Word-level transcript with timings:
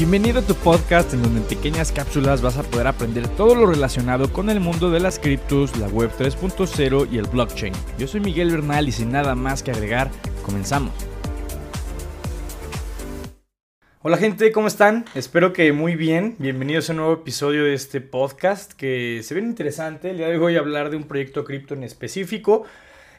Bienvenido 0.00 0.38
a 0.38 0.42
tu 0.42 0.54
podcast 0.54 1.12
en 1.12 1.22
donde 1.22 1.42
en 1.42 1.46
pequeñas 1.46 1.92
cápsulas 1.92 2.40
vas 2.40 2.56
a 2.56 2.62
poder 2.62 2.86
aprender 2.86 3.28
todo 3.28 3.54
lo 3.54 3.66
relacionado 3.66 4.32
con 4.32 4.48
el 4.48 4.58
mundo 4.58 4.90
de 4.90 4.98
las 4.98 5.18
criptos, 5.18 5.76
la 5.76 5.88
web 5.88 6.10
3.0 6.18 7.06
y 7.12 7.18
el 7.18 7.26
blockchain. 7.26 7.74
Yo 7.98 8.06
soy 8.06 8.20
Miguel 8.20 8.50
Bernal 8.50 8.88
y 8.88 8.92
sin 8.92 9.12
nada 9.12 9.34
más 9.34 9.62
que 9.62 9.72
agregar, 9.72 10.10
comenzamos. 10.42 10.94
Hola 14.00 14.16
gente, 14.16 14.50
¿cómo 14.52 14.68
están? 14.68 15.04
Espero 15.14 15.52
que 15.52 15.70
muy 15.74 15.96
bien. 15.96 16.34
Bienvenidos 16.38 16.88
a 16.88 16.94
un 16.94 16.96
nuevo 17.00 17.12
episodio 17.12 17.64
de 17.64 17.74
este 17.74 18.00
podcast 18.00 18.72
que 18.72 19.20
se 19.22 19.34
ve 19.34 19.42
interesante. 19.42 20.12
El 20.12 20.22
hoy 20.22 20.38
voy 20.38 20.56
a 20.56 20.60
hablar 20.60 20.88
de 20.88 20.96
un 20.96 21.04
proyecto 21.04 21.44
cripto 21.44 21.74
en 21.74 21.84
específico, 21.84 22.64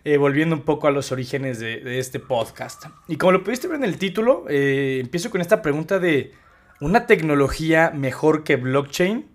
eh, 0.03 0.17
volviendo 0.17 0.55
un 0.55 0.63
poco 0.63 0.87
a 0.87 0.91
los 0.91 1.11
orígenes 1.11 1.59
de, 1.59 1.99
este 1.99 2.17
podcast. 2.17 2.85
Y 3.07 3.17
como 3.17 3.33
lo 3.33 3.43
pudiste 3.43 3.67
ver 3.67 3.77
en 3.77 3.83
el 3.83 3.99
título, 3.99 4.45
eh, 4.49 4.97
empiezo 4.99 5.29
con 5.29 5.41
esta 5.41 5.61
pregunta 5.61 5.99
de 5.99 6.41
una 6.81 7.05
tecnología 7.05 7.91
mejor 7.95 8.43
que 8.43 8.57
blockchain. 8.57 9.27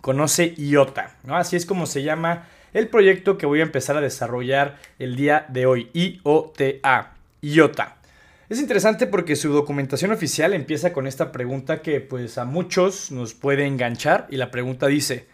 Conoce 0.00 0.54
IOTA, 0.58 1.16
¿no? 1.24 1.36
Así 1.36 1.56
es 1.56 1.64
como 1.64 1.86
se 1.86 2.02
llama 2.02 2.46
el 2.74 2.88
proyecto 2.88 3.38
que 3.38 3.46
voy 3.46 3.60
a 3.60 3.62
empezar 3.62 3.96
a 3.96 4.02
desarrollar 4.02 4.78
el 4.98 5.16
día 5.16 5.46
de 5.48 5.64
hoy. 5.64 5.90
IOTA. 5.94 7.14
IOTA. 7.40 7.96
Es 8.48 8.60
interesante 8.60 9.06
porque 9.06 9.36
su 9.36 9.52
documentación 9.52 10.12
oficial 10.12 10.52
empieza 10.52 10.92
con 10.92 11.06
esta 11.06 11.32
pregunta 11.32 11.80
que 11.80 12.00
pues 12.00 12.36
a 12.36 12.44
muchos 12.44 13.10
nos 13.10 13.32
puede 13.32 13.64
enganchar 13.64 14.26
y 14.28 14.36
la 14.36 14.50
pregunta 14.50 14.86
dice, 14.86 15.26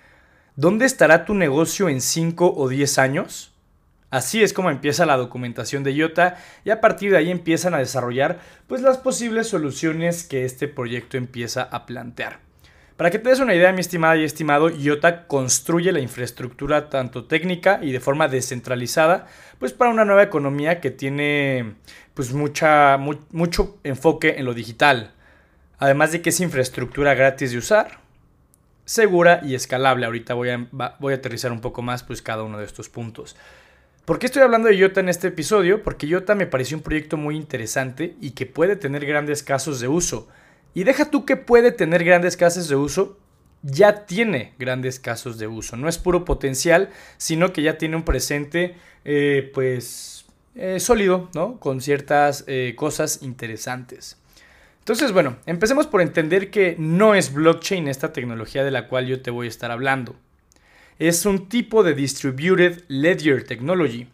¿dónde 0.54 0.86
estará 0.86 1.24
tu 1.24 1.34
negocio 1.34 1.88
en 1.88 2.00
5 2.00 2.54
o 2.56 2.68
10 2.68 2.98
años? 2.98 3.49
Así 4.10 4.42
es 4.42 4.52
como 4.52 4.70
empieza 4.70 5.06
la 5.06 5.16
documentación 5.16 5.84
de 5.84 5.92
IOTA 5.92 6.36
y 6.64 6.70
a 6.70 6.80
partir 6.80 7.12
de 7.12 7.18
ahí 7.18 7.30
empiezan 7.30 7.74
a 7.74 7.78
desarrollar 7.78 8.40
pues 8.66 8.82
las 8.82 8.98
posibles 8.98 9.46
soluciones 9.46 10.24
que 10.24 10.44
este 10.44 10.66
proyecto 10.66 11.16
empieza 11.16 11.62
a 11.62 11.86
plantear. 11.86 12.40
Para 12.96 13.10
que 13.10 13.18
te 13.18 13.30
des 13.30 13.40
una 13.40 13.54
idea, 13.54 13.72
mi 13.72 13.80
estimada 13.80 14.16
y 14.16 14.24
estimado, 14.24 14.68
IOTA 14.68 15.26
construye 15.26 15.90
la 15.90 16.00
infraestructura 16.00 16.90
tanto 16.90 17.24
técnica 17.24 17.78
y 17.80 17.92
de 17.92 18.00
forma 18.00 18.28
descentralizada, 18.28 19.26
pues 19.58 19.72
para 19.72 19.90
una 19.90 20.04
nueva 20.04 20.24
economía 20.24 20.80
que 20.80 20.90
tiene 20.90 21.76
pues 22.12 22.34
mucha, 22.34 22.98
mucho 22.98 23.78
enfoque 23.84 24.34
en 24.36 24.44
lo 24.44 24.52
digital. 24.52 25.12
Además 25.78 26.12
de 26.12 26.20
que 26.20 26.28
es 26.28 26.40
infraestructura 26.40 27.14
gratis 27.14 27.52
de 27.52 27.58
usar, 27.58 28.00
segura 28.84 29.40
y 29.44 29.54
escalable. 29.54 30.04
Ahorita 30.04 30.34
voy 30.34 30.50
a, 30.50 30.68
voy 30.98 31.14
a 31.14 31.16
aterrizar 31.16 31.52
un 31.52 31.62
poco 31.62 31.80
más 31.80 32.02
pues 32.02 32.20
cada 32.20 32.42
uno 32.42 32.58
de 32.58 32.66
estos 32.66 32.90
puntos. 32.90 33.34
¿Por 34.04 34.18
qué 34.18 34.26
estoy 34.26 34.42
hablando 34.42 34.68
de 34.68 34.76
IOTA 34.76 35.00
en 35.00 35.08
este 35.08 35.28
episodio? 35.28 35.82
Porque 35.82 36.06
IOTA 36.06 36.34
me 36.34 36.46
pareció 36.46 36.76
un 36.76 36.82
proyecto 36.82 37.16
muy 37.16 37.36
interesante 37.36 38.16
y 38.20 38.32
que 38.32 38.46
puede 38.46 38.76
tener 38.76 39.06
grandes 39.06 39.42
casos 39.42 39.78
de 39.78 39.88
uso. 39.88 40.28
Y 40.74 40.84
deja 40.84 41.10
tú 41.10 41.24
que 41.24 41.36
puede 41.36 41.70
tener 41.70 42.02
grandes 42.02 42.36
casos 42.36 42.68
de 42.68 42.76
uso, 42.76 43.18
ya 43.62 44.06
tiene 44.06 44.54
grandes 44.58 44.98
casos 44.98 45.38
de 45.38 45.46
uso. 45.46 45.76
No 45.76 45.88
es 45.88 45.98
puro 45.98 46.24
potencial, 46.24 46.90
sino 47.18 47.52
que 47.52 47.62
ya 47.62 47.78
tiene 47.78 47.96
un 47.96 48.04
presente, 48.04 48.74
eh, 49.04 49.50
pues, 49.54 50.24
eh, 50.54 50.80
sólido, 50.80 51.28
¿no? 51.34 51.60
Con 51.60 51.80
ciertas 51.80 52.44
eh, 52.46 52.74
cosas 52.76 53.22
interesantes. 53.22 54.16
Entonces, 54.78 55.12
bueno, 55.12 55.36
empecemos 55.46 55.86
por 55.86 56.00
entender 56.00 56.50
que 56.50 56.74
no 56.78 57.14
es 57.14 57.32
blockchain 57.32 57.86
esta 57.86 58.12
tecnología 58.12 58.64
de 58.64 58.70
la 58.70 58.88
cual 58.88 59.06
yo 59.06 59.20
te 59.22 59.30
voy 59.30 59.46
a 59.46 59.50
estar 59.50 59.70
hablando. 59.70 60.16
Es 61.00 61.24
un 61.24 61.48
tipo 61.48 61.82
de 61.82 61.94
Distributed 61.94 62.82
Ledger 62.88 63.44
Technology. 63.44 64.06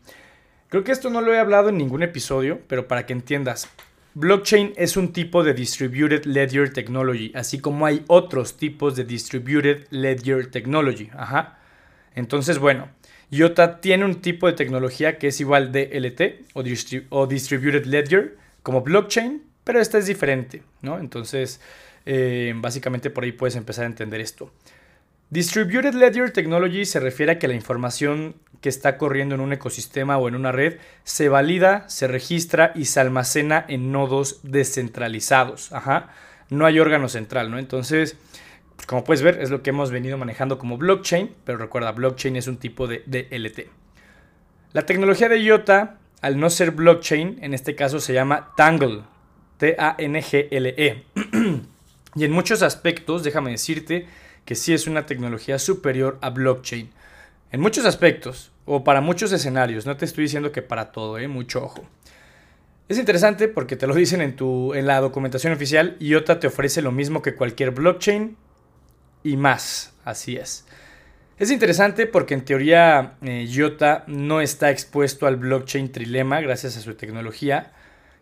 Creo 0.69 0.85
que 0.85 0.93
esto 0.93 1.11
no 1.11 1.21
lo 1.21 1.35
he 1.35 1.41
hablado 1.41 1.71
en 1.71 1.79
ningún 1.79 2.05
episodio, 2.05 2.61
pero 2.69 2.87
para 2.87 3.07
que 3.07 3.13
entiendas, 3.13 3.69
Blockchain 4.15 4.73
es 4.77 4.97
un 4.97 5.13
tipo 5.13 5.43
de 5.43 5.53
Distributed 5.53 6.27
Ledger 6.27 6.73
Technology, 6.73 7.33
así 7.35 7.59
como 7.59 7.87
hay 7.87 8.05
otros 8.07 8.57
tipos 8.57 8.95
de 8.95 9.03
Distributed 9.03 9.89
Ledger 9.91 10.49
Technology. 10.49 11.11
Ajá. 11.13 11.59
Entonces, 12.15 12.61
bueno, 12.61 12.89
IOTA 13.33 13.81
tiene 13.81 14.05
un 14.05 14.21
tipo 14.21 14.47
de 14.47 14.53
tecnología 14.53 15.19
que 15.19 15.27
es 15.27 15.41
igual 15.41 15.73
DLT 15.73 16.53
o, 16.55 16.63
o 17.11 17.27
Distributed 17.27 17.85
Ledger 17.85 18.37
como 18.63 18.83
blockchain, 18.83 19.43
pero 19.65 19.81
esta 19.81 19.99
es 19.99 20.07
diferente, 20.07 20.63
¿no? 20.83 21.01
Entonces, 21.01 21.61
eh, 22.05 22.55
básicamente 22.55 23.11
por 23.11 23.25
ahí 23.25 23.33
puedes 23.33 23.57
empezar 23.57 23.87
a 23.87 23.89
entender 23.89 24.21
esto. 24.21 24.53
Distributed 25.31 25.95
Ledger 25.95 26.31
Technology 26.31 26.85
se 26.85 27.01
refiere 27.01 27.33
a 27.33 27.39
que 27.39 27.49
la 27.49 27.55
información 27.55 28.37
que 28.61 28.69
está 28.69 28.97
corriendo 28.97 29.35
en 29.35 29.41
un 29.41 29.53
ecosistema 29.53 30.19
o 30.19 30.29
en 30.29 30.37
una 30.37 30.53
red 30.53 30.79
se 31.03 31.29
valida, 31.29 31.89
se 31.89 32.07
registra 32.07 32.73
y 32.77 32.85
se 32.85 33.01
almacena 33.01 33.65
en 33.69 33.91
nodos 33.91 34.41
descentralizados. 34.45 35.73
Ajá. 35.73 36.11
No 36.49 36.65
hay 36.65 36.79
órgano 36.79 37.09
central, 37.09 37.51
¿no? 37.51 37.59
Entonces, 37.59 38.17
como 38.87 39.03
puedes 39.03 39.23
ver, 39.23 39.41
es 39.41 39.51
lo 39.51 39.63
que 39.63 39.71
hemos 39.71 39.91
venido 39.91 40.17
manejando 40.17 40.59
como 40.59 40.79
blockchain, 40.79 41.35
pero 41.45 41.59
recuerda, 41.59 41.91
blockchain 41.91 42.37
es 42.37 42.47
un 42.47 42.59
tipo 42.59 42.87
de 42.87 43.03
DLT. 43.07 43.69
La 44.73 44.87
tecnología 44.87 45.29
de 45.29 45.41
IOTA, 45.41 45.99
al 46.21 46.39
no 46.39 46.51
ser 46.51 46.71
blockchain, 46.71 47.39
en 47.43 47.53
este 47.53 47.75
caso 47.75 47.99
se 47.99 48.13
llama 48.13 48.53
Tangle, 48.57 49.03
T-A-N-G-L-E. 49.59 51.05
y 52.15 52.25
en 52.25 52.31
muchos 52.31 52.63
aspectos, 52.63 53.25
déjame 53.25 53.51
decirte, 53.51 54.07
que 54.47 54.55
sí 54.55 54.73
es 54.73 54.87
una 54.87 55.05
tecnología 55.05 55.59
superior 55.59 56.19
a 56.23 56.31
blockchain. 56.31 56.89
En 57.53 57.61
muchos 57.61 57.85
aspectos, 57.85 58.53
o 58.65 58.83
para 58.85 59.03
muchos 59.03 59.33
escenarios, 59.33 59.85
no 59.85 59.97
te 59.97 60.07
estoy 60.07 60.25
diciendo 60.25 60.53
que 60.53 60.63
para 60.63 60.93
todo, 60.93 61.19
¿eh? 61.19 61.29
mucho 61.29 61.63
ojo. 61.63 61.85
Es 62.89 62.99
interesante 62.99 63.49
porque 63.49 63.77
te 63.77 63.89
lo 63.89 63.95
dicen 63.95 64.23
en, 64.23 64.37
tu, 64.37 64.73
en 64.73 64.87
la 64.87 65.01
documentación 65.01 65.53
oficial, 65.53 65.97
IOTA 65.99 66.39
te 66.39 66.47
ofrece 66.47 66.81
lo 66.81 66.93
mismo 66.93 67.21
que 67.21 67.35
cualquier 67.35 67.73
blockchain 67.73 68.37
y 69.25 69.37
más, 69.37 69.93
así 70.05 70.37
es. 70.37 70.65
Es 71.39 71.51
interesante 71.51 72.07
porque 72.07 72.35
en 72.35 72.45
teoría 72.45 73.17
eh, 73.23 73.45
IOTA 73.49 74.05
no 74.07 74.41
está 74.41 74.71
expuesto 74.71 75.27
al 75.27 75.37
blockchain 75.37 75.91
trilema 75.91 76.41
gracias 76.41 76.77
a 76.77 76.81
su 76.81 76.95
tecnología, 76.95 77.73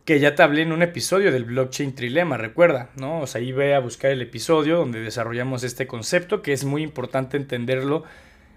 que 0.05 0.21
ya 0.21 0.35
te 0.35 0.43
hablé 0.43 0.63
en 0.63 0.73
un 0.73 0.83
episodio 0.83 1.33
del 1.33 1.45
blockchain 1.45 1.95
trilema, 1.95 2.37
recuerda, 2.37 2.91
¿no? 2.97 3.21
O 3.21 3.27
sea, 3.27 3.41
ahí 3.41 3.53
ve 3.53 3.75
a 3.75 3.81
buscar 3.81 4.11
el 4.11 4.21
episodio 4.21 4.77
donde 4.77 5.01
desarrollamos 5.01 5.65
este 5.65 5.87
concepto, 5.87 6.43
que 6.43 6.53
es 6.53 6.65
muy 6.65 6.83
importante 6.83 7.39
entenderlo 7.39 8.05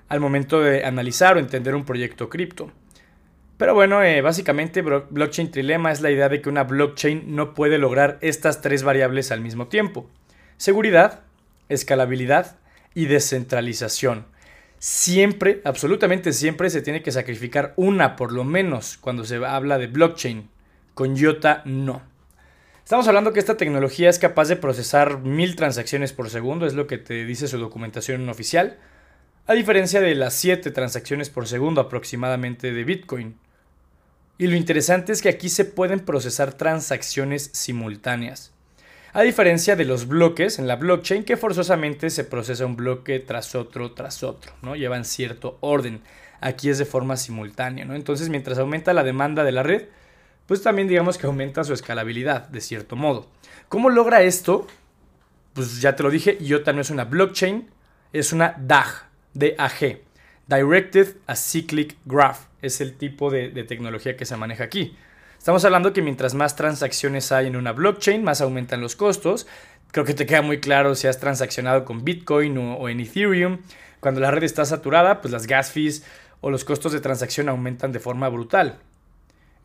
al 0.10 0.20
momento 0.20 0.60
de 0.60 0.84
analizar 0.84 1.38
o 1.38 1.40
entender 1.40 1.74
un 1.74 1.86
proyecto 1.86 2.30
cripto. 2.30 2.72
Pero 3.58 3.74
bueno, 3.74 4.04
eh, 4.04 4.22
básicamente 4.22 4.82
blockchain 4.82 5.50
trilema 5.50 5.92
es 5.92 6.02
la 6.02 6.12
idea 6.12 6.30
de 6.30 6.42
que 6.42 6.50
una 6.50 6.66
blockchain 6.66 7.36
no 7.36 7.54
puede 7.54 7.78
lograr 7.78 8.18
estas 8.22 8.62
tres 8.62 8.84
variables 8.84 9.32
al 9.32 9.42
mismo 9.42 9.68
tiempo. 9.68 10.10
Seguridad, 10.58 11.22
escalabilidad 11.70 12.58
y 12.94 13.06
descentralización. 13.06 14.26
Siempre, 14.80 15.62
absolutamente 15.64 16.34
siempre 16.34 16.70
se 16.70 16.82
tiene 16.82 17.02
que 17.02 17.12
sacrificar 17.12 17.74
una 17.78 18.16
por 18.16 18.32
lo 18.32 18.44
menos 18.44 18.98
cuando 18.98 19.24
se 19.24 19.44
habla 19.44 19.80
de 19.80 19.88
blockchain. 19.88 20.50
Con 20.98 21.16
IOTA 21.16 21.62
no. 21.66 22.02
Estamos 22.84 23.08
hablando 23.08 23.32
que 23.32 23.40
esta 23.40 23.56
tecnología 23.56 24.10
es 24.10 24.18
capaz 24.18 24.48
de 24.48 24.56
procesar 24.56 25.20
mil 25.20 25.56
transacciones 25.56 26.12
por 26.12 26.32
segundo, 26.32 26.66
es 26.66 26.74
lo 26.74 26.88
que 26.88 26.98
te 26.98 27.24
dice 27.24 27.48
su 27.48 27.60
documentación 27.60 28.28
oficial, 28.30 28.78
a 29.46 29.54
diferencia 29.54 30.02
de 30.02 30.16
las 30.16 30.34
7 30.34 30.72
transacciones 30.72 31.30
por 31.30 31.48
segundo 31.48 31.82
aproximadamente 31.82 32.74
de 32.74 32.84
Bitcoin. 32.84 33.38
Y 34.40 34.48
lo 34.48 34.56
interesante 34.56 35.12
es 35.12 35.22
que 35.22 35.30
aquí 35.30 35.50
se 35.50 35.66
pueden 35.66 36.00
procesar 36.00 36.54
transacciones 36.54 37.52
simultáneas. 37.54 38.52
A 39.14 39.22
diferencia 39.22 39.76
de 39.76 39.86
los 39.86 40.08
bloques 40.08 40.58
en 40.58 40.68
la 40.68 40.78
blockchain, 40.78 41.26
que 41.26 41.38
forzosamente 41.38 42.10
se 42.10 42.24
procesa 42.24 42.66
un 42.66 42.76
bloque 42.76 43.20
tras 43.20 43.54
otro, 43.54 43.92
tras 43.92 44.24
otro, 44.24 44.52
¿no? 44.64 44.76
Llevan 44.76 45.06
cierto 45.06 45.60
orden. 45.62 46.02
Aquí 46.42 46.72
es 46.72 46.80
de 46.80 46.86
forma 46.86 47.18
simultánea, 47.18 47.86
¿no? 47.86 47.94
Entonces, 47.94 48.30
mientras 48.30 48.58
aumenta 48.58 48.94
la 48.94 49.04
demanda 49.04 49.44
de 49.44 49.52
la 49.52 49.62
red, 49.62 49.90
pues 50.48 50.62
también 50.64 50.88
digamos 50.88 51.18
que 51.18 51.28
aumenta 51.28 51.64
su 51.64 51.74
escalabilidad, 51.74 52.48
de 52.48 52.62
cierto 52.62 52.96
modo. 52.96 53.28
¿Cómo 53.70 53.90
logra 53.90 54.24
esto? 54.24 54.66
Pues 55.54 55.82
ya 55.82 55.96
te 55.96 56.04
lo 56.04 56.10
dije, 56.10 56.38
IOTA 56.40 56.74
no 56.74 56.82
es 56.82 56.90
una 56.90 57.04
blockchain, 57.04 57.70
es 58.14 58.32
una 58.32 58.56
DAG, 58.58 59.10
DAG, 59.34 60.00
Directed 60.48 61.18
Acyclic 61.28 61.98
Graph, 62.06 62.46
es 62.62 62.80
el 62.80 62.96
tipo 62.96 63.30
de, 63.30 63.50
tecnología 63.66 64.16
que 64.16 64.26
se 64.26 64.38
maneja 64.38 64.64
aquí. 64.64 64.96
Estamos 65.38 65.66
hablando 65.66 65.94
que 65.94 66.02
mientras 66.02 66.34
más 66.34 66.56
transacciones 66.56 67.32
hay 67.32 67.48
en 67.48 67.58
una 67.58 67.74
blockchain, 67.74 68.24
más 68.24 68.40
aumentan 68.40 68.80
los 68.80 68.96
costos. 68.96 69.48
Creo 69.92 70.06
que 70.06 70.14
te 70.14 70.26
queda 70.26 70.42
muy 70.42 70.60
claro 70.60 70.96
si 70.96 71.08
has 71.08 71.20
transaccionado 71.20 71.86
con 71.86 72.04
Bitcoin 72.06 72.58
o, 72.58 72.76
o 72.76 72.90
en 72.90 73.02
Ethereum. 73.02 73.60
Cuando 74.00 74.22
la 74.22 74.32
red 74.32 74.44
está 74.44 74.64
saturada, 74.66 75.22
pues 75.22 75.32
las 75.32 75.48
gas 75.48 75.72
fees 75.72 76.04
o 76.40 76.50
los 76.50 76.64
costos 76.64 76.94
de 76.94 77.02
transacción 77.02 77.50
aumentan 77.50 77.92
de 77.92 78.00
forma 78.00 78.30
brutal. 78.30 78.80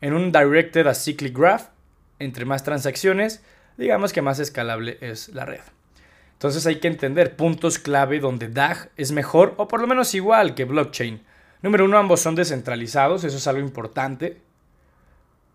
En 0.01 0.13
un 0.13 0.31
Directed 0.31 0.87
Acyclic 0.87 1.37
Graph, 1.37 1.69
entre 2.19 2.45
más 2.45 2.63
transacciones, 2.63 3.43
digamos 3.77 4.13
que 4.13 4.21
más 4.21 4.39
escalable 4.39 4.97
es 5.01 5.29
la 5.29 5.45
red. 5.45 5.61
Entonces 6.33 6.65
hay 6.65 6.79
que 6.79 6.89
entender 6.89 7.35
puntos 7.35 7.79
clave 7.79 8.19
donde 8.19 8.49
DAG 8.49 8.89
es 8.97 9.11
mejor 9.13 9.53
o 9.57 9.67
por 9.67 9.79
lo 9.79 9.87
menos 9.87 10.13
igual 10.13 10.55
que 10.55 10.65
blockchain. 10.65 11.23
Número 11.61 11.85
uno, 11.85 11.97
ambos 11.97 12.19
son 12.19 12.35
descentralizados, 12.35 13.23
eso 13.23 13.37
es 13.37 13.47
algo 13.47 13.61
importante. 13.61 14.41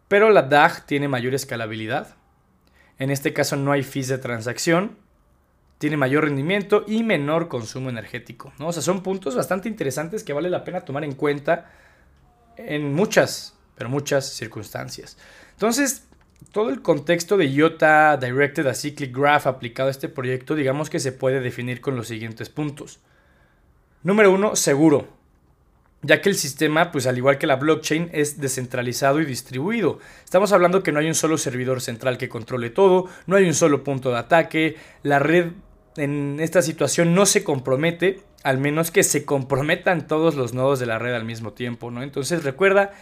Pero 0.08 0.30
la 0.30 0.40
DAG 0.40 0.86
tiene 0.86 1.06
mayor 1.06 1.34
escalabilidad. 1.34 2.16
En 2.98 3.10
este 3.10 3.34
caso 3.34 3.56
no 3.56 3.72
hay 3.72 3.82
fees 3.82 4.08
de 4.08 4.16
transacción. 4.16 4.96
tiene 5.78 5.96
mayor 5.96 6.24
rendimiento 6.24 6.84
y 6.86 7.04
menor 7.04 7.48
consumo 7.48 7.88
energético. 7.88 8.52
O 8.58 8.72
sea, 8.72 8.82
son 8.82 9.02
puntos 9.02 9.36
bastante 9.36 9.68
interesantes 9.68 10.24
que 10.24 10.32
vale 10.32 10.50
la 10.50 10.64
pena 10.64 10.80
tomar 10.80 11.04
en 11.04 11.14
cuenta 11.14 11.70
en 12.56 12.94
muchas, 12.94 13.57
pero 13.78 13.88
muchas 13.88 14.28
circunstancias. 14.28 15.16
Entonces, 15.52 16.04
todo 16.52 16.70
el 16.70 16.82
contexto 16.82 17.36
de 17.36 17.46
IOTA 17.46 18.16
Directed 18.16 18.66
Acyclic 18.66 19.16
Graph 19.16 19.46
aplicado 19.46 19.88
a 19.88 19.90
este 19.90 20.08
proyecto, 20.08 20.54
digamos 20.54 20.90
que 20.90 21.00
se 21.00 21.12
puede 21.12 21.40
definir 21.40 21.80
con 21.80 21.96
los 21.96 22.08
siguientes 22.08 22.48
puntos. 22.48 23.00
Número 24.02 24.32
uno, 24.32 24.56
seguro. 24.56 25.08
Ya 26.02 26.20
que 26.20 26.28
el 26.28 26.36
sistema, 26.36 26.92
pues 26.92 27.06
al 27.08 27.18
igual 27.18 27.38
que 27.38 27.48
la 27.48 27.56
blockchain, 27.56 28.10
es 28.12 28.40
descentralizado 28.40 29.20
y 29.20 29.24
distribuido. 29.24 29.98
Estamos 30.24 30.52
hablando 30.52 30.82
que 30.82 30.92
no 30.92 31.00
hay 31.00 31.08
un 31.08 31.16
solo 31.16 31.38
servidor 31.38 31.80
central 31.80 32.18
que 32.18 32.28
controle 32.28 32.70
todo, 32.70 33.06
no 33.26 33.34
hay 33.34 33.46
un 33.46 33.54
solo 33.54 33.82
punto 33.82 34.10
de 34.10 34.18
ataque, 34.18 34.76
la 35.02 35.18
red 35.18 35.52
en 35.96 36.38
esta 36.38 36.62
situación 36.62 37.14
no 37.14 37.26
se 37.26 37.42
compromete, 37.42 38.22
al 38.44 38.58
menos 38.58 38.92
que 38.92 39.02
se 39.02 39.24
comprometan 39.24 40.06
todos 40.06 40.36
los 40.36 40.54
nodos 40.54 40.78
de 40.78 40.86
la 40.86 41.00
red 41.00 41.14
al 41.14 41.24
mismo 41.24 41.52
tiempo, 41.52 41.90
¿no? 41.90 42.04
Entonces 42.04 42.44
recuerda, 42.44 42.92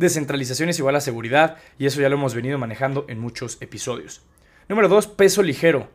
descentralización 0.00 0.70
es 0.70 0.78
igual 0.78 0.96
a 0.96 1.00
seguridad 1.00 1.58
y 1.78 1.86
eso 1.86 2.00
ya 2.00 2.08
lo 2.08 2.16
hemos 2.16 2.34
venido 2.34 2.58
manejando 2.58 3.04
en 3.08 3.20
muchos 3.20 3.58
episodios. 3.60 4.22
Número 4.68 4.88
2, 4.88 5.06
peso 5.08 5.42
ligero. 5.42 5.88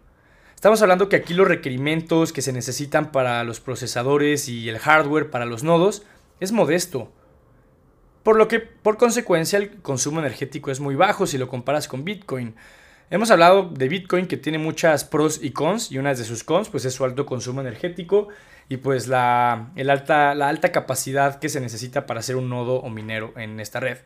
Estamos 0.54 0.82
hablando 0.82 1.10
que 1.10 1.18
aquí 1.18 1.34
los 1.34 1.48
requerimientos 1.48 2.32
que 2.32 2.42
se 2.42 2.54
necesitan 2.54 3.12
para 3.12 3.44
los 3.44 3.60
procesadores 3.60 4.48
y 4.48 4.70
el 4.70 4.80
hardware 4.80 5.30
para 5.30 5.46
los 5.46 5.64
nodos 5.64 6.04
es 6.40 6.52
modesto. 6.52 7.12
Por 8.24 8.38
lo 8.38 8.48
que, 8.48 8.60
por 8.60 8.98
consecuencia, 8.98 9.60
el 9.60 9.82
consumo 9.82 10.20
energético 10.20 10.72
es 10.72 10.80
muy 10.80 10.96
bajo 10.96 11.28
si 11.28 11.38
lo 11.38 11.48
comparas 11.48 11.88
con 11.88 12.06
Bitcoin. 12.06 12.56
Hemos 13.10 13.30
hablado 13.30 13.70
de 13.70 13.88
Bitcoin 13.88 14.28
que 14.28 14.38
tiene 14.38 14.58
muchas 14.58 15.04
pros 15.04 15.40
y 15.44 15.52
cons 15.52 15.92
y 15.92 16.00
una 16.00 16.14
de 16.14 16.24
sus 16.24 16.44
cons 16.44 16.70
pues 16.70 16.86
es 16.86 16.94
su 16.94 17.06
alto 17.06 17.26
consumo 17.26 17.62
energético 17.62 18.30
y 18.68 18.78
pues 18.78 19.08
la, 19.08 19.72
alta, 19.76 20.34
la 20.34 20.50
alta 20.50 20.72
capacidad 20.72 21.40
que 21.40 21.50
se 21.50 21.60
necesita 21.60 22.06
para 22.06 22.22
hacer 22.22 22.36
un 22.36 22.50
nodo 22.50 22.78
o 22.78 22.90
minero 22.90 23.34
en 23.38 23.60
esta 23.60 23.80
red. 23.80 24.00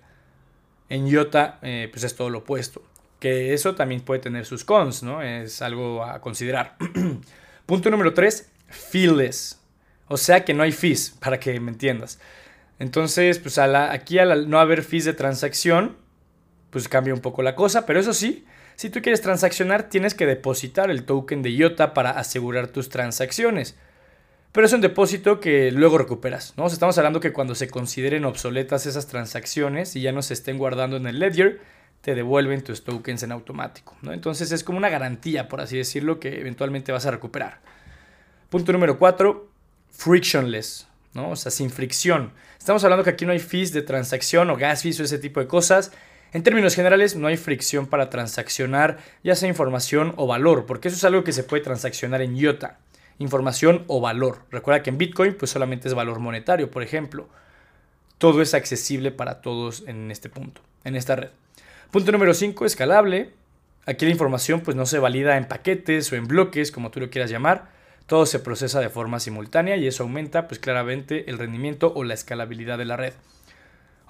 En 0.90 1.08
IOTA 1.08 1.60
eh, 1.62 1.88
pues 1.92 2.04
es 2.04 2.16
todo 2.16 2.30
lo 2.30 2.40
opuesto, 2.40 2.84
que 3.20 3.54
eso 3.54 3.76
también 3.76 4.02
puede 4.02 4.20
tener 4.20 4.46
sus 4.46 4.66
cons, 4.66 5.04
¿no? 5.04 5.22
Es 5.22 5.62
algo 5.62 6.04
a 6.04 6.20
considerar. 6.20 6.76
Punto 7.66 7.90
número 7.90 8.14
3, 8.14 8.52
feeless. 8.68 9.62
O 10.08 10.18
sea 10.18 10.44
que 10.44 10.54
no 10.54 10.64
hay 10.64 10.72
fees, 10.72 11.16
para 11.20 11.40
que 11.40 11.60
me 11.60 11.72
entiendas. 11.72 12.20
Entonces, 12.80 13.40
pues 13.40 13.58
aquí 13.58 14.20
al 14.20 14.50
no 14.50 14.60
haber 14.60 14.84
fees 14.84 15.06
de 15.06 15.14
transacción, 15.14 15.98
pues 16.70 16.88
cambia 16.88 17.14
un 17.14 17.20
poco 17.20 17.44
la 17.44 17.56
cosa, 17.56 17.86
pero 17.86 18.00
eso 18.00 18.14
sí, 18.14 18.46
si 18.76 18.90
tú 18.90 19.02
quieres 19.02 19.22
transaccionar, 19.22 19.90
tienes 19.90 20.14
que 20.14 20.26
depositar 20.26 20.90
el 20.90 21.04
token 21.04 21.42
de 21.42 21.52
IOTA 21.52 21.94
para 21.94 22.12
asegurar 22.12 22.68
tus 22.68 22.90
transacciones. 22.90 23.78
Pero 24.52 24.66
es 24.66 24.74
un 24.74 24.82
depósito 24.82 25.40
que 25.40 25.72
luego 25.72 26.00
recuperas, 26.00 26.56
¿no? 26.58 26.66
estamos 26.66 26.98
hablando 26.98 27.20
que 27.20 27.32
cuando 27.32 27.54
se 27.54 27.70
consideren 27.70 28.26
obsoletas 28.26 28.88
esas 28.88 29.06
transacciones 29.06 29.96
y 29.96 30.02
ya 30.02 30.12
no 30.12 30.24
se 30.24 30.34
estén 30.34 30.58
guardando 30.58 30.98
en 30.98 31.06
el 31.06 31.20
ledger, 31.20 31.62
te 32.02 32.16
devuelven 32.16 32.64
tus 32.64 32.84
tokens 32.84 33.22
en 33.24 33.32
automático, 33.32 33.96
¿no? 34.02 34.14
Entonces 34.14 34.52
es 34.52 34.64
como 34.64 34.78
una 34.78 34.90
garantía, 34.90 35.48
por 35.48 35.62
así 35.62 35.78
decirlo, 35.78 36.20
que 36.20 36.40
eventualmente 36.40 36.92
vas 36.92 37.06
a 37.06 37.12
recuperar. 37.12 37.60
Punto 38.50 38.72
número 38.72 38.98
4, 38.98 39.48
frictionless, 39.92 40.88
¿no? 41.14 41.32
O 41.32 41.36
sea, 41.36 41.52
sin 41.52 41.70
fricción. 41.70 42.32
Estamos 42.58 42.84
hablando 42.84 43.04
que 43.04 43.12
aquí 43.12 43.26
no 43.26 43.34
hay 43.34 43.40
fees 43.40 43.74
de 43.74 43.82
transacción 43.82 44.50
o 44.50 44.58
gas 44.58 44.82
fees 44.82 45.00
o 45.00 45.04
ese 45.04 45.20
tipo 45.20 45.40
de 45.40 45.48
cosas. 45.48 45.92
En 46.32 46.42
términos 46.42 46.74
generales, 46.74 47.16
no 47.16 47.28
hay 47.28 47.38
fricción 47.38 47.86
para 47.86 48.10
transaccionar 48.10 48.98
ya 49.24 49.36
sea 49.36 49.50
información 49.50 50.14
o 50.16 50.26
valor, 50.26 50.66
porque 50.66 50.88
eso 50.88 50.98
es 50.98 51.04
algo 51.04 51.24
que 51.24 51.34
se 51.34 51.44
puede 51.44 51.64
transaccionar 51.64 52.22
en 52.22 52.36
IOTA. 52.36 52.80
Información 53.20 53.84
o 53.88 54.02
valor. 54.02 54.40
Recuerda 54.50 54.82
que 54.82 54.90
en 54.90 54.98
Bitcoin 54.98 55.36
pues 55.36 55.52
solamente 55.52 55.88
es 55.88 55.94
valor 55.94 56.20
monetario, 56.20 56.72
por 56.72 56.84
ejemplo. 56.84 57.28
Todo 58.18 58.42
es 58.42 58.54
accesible 58.54 59.12
para 59.12 59.42
todos 59.42 59.84
en 59.88 60.10
este 60.10 60.30
punto, 60.30 60.62
en 60.84 60.96
esta 60.96 61.16
red. 61.16 61.30
Punto 61.92 62.12
número 62.12 62.34
5, 62.34 62.66
escalable. 62.66 63.34
Aquí 63.86 64.06
la 64.06 64.12
información 64.12 64.62
pues 64.62 64.76
no 64.76 64.86
se 64.86 65.00
valida 65.00 65.38
en 65.38 65.48
paquetes 65.48 66.12
o 66.12 66.16
en 66.16 66.28
bloques, 66.28 66.72
como 66.72 66.92
tú 66.92 67.00
lo 67.00 67.10
quieras 67.10 67.30
llamar. 67.30 67.70
Todo 68.06 68.26
se 68.26 68.40
procesa 68.40 68.80
de 68.80 68.90
forma 68.90 69.20
simultánea 69.20 69.78
y 69.78 69.88
eso 69.88 70.04
aumenta 70.04 70.48
pues 70.48 70.60
claramente 70.60 71.30
el 71.30 71.38
rendimiento 71.38 71.92
o 71.96 72.04
la 72.04 72.14
escalabilidad 72.14 72.78
de 72.78 72.86
la 72.86 72.98
red. 72.98 73.14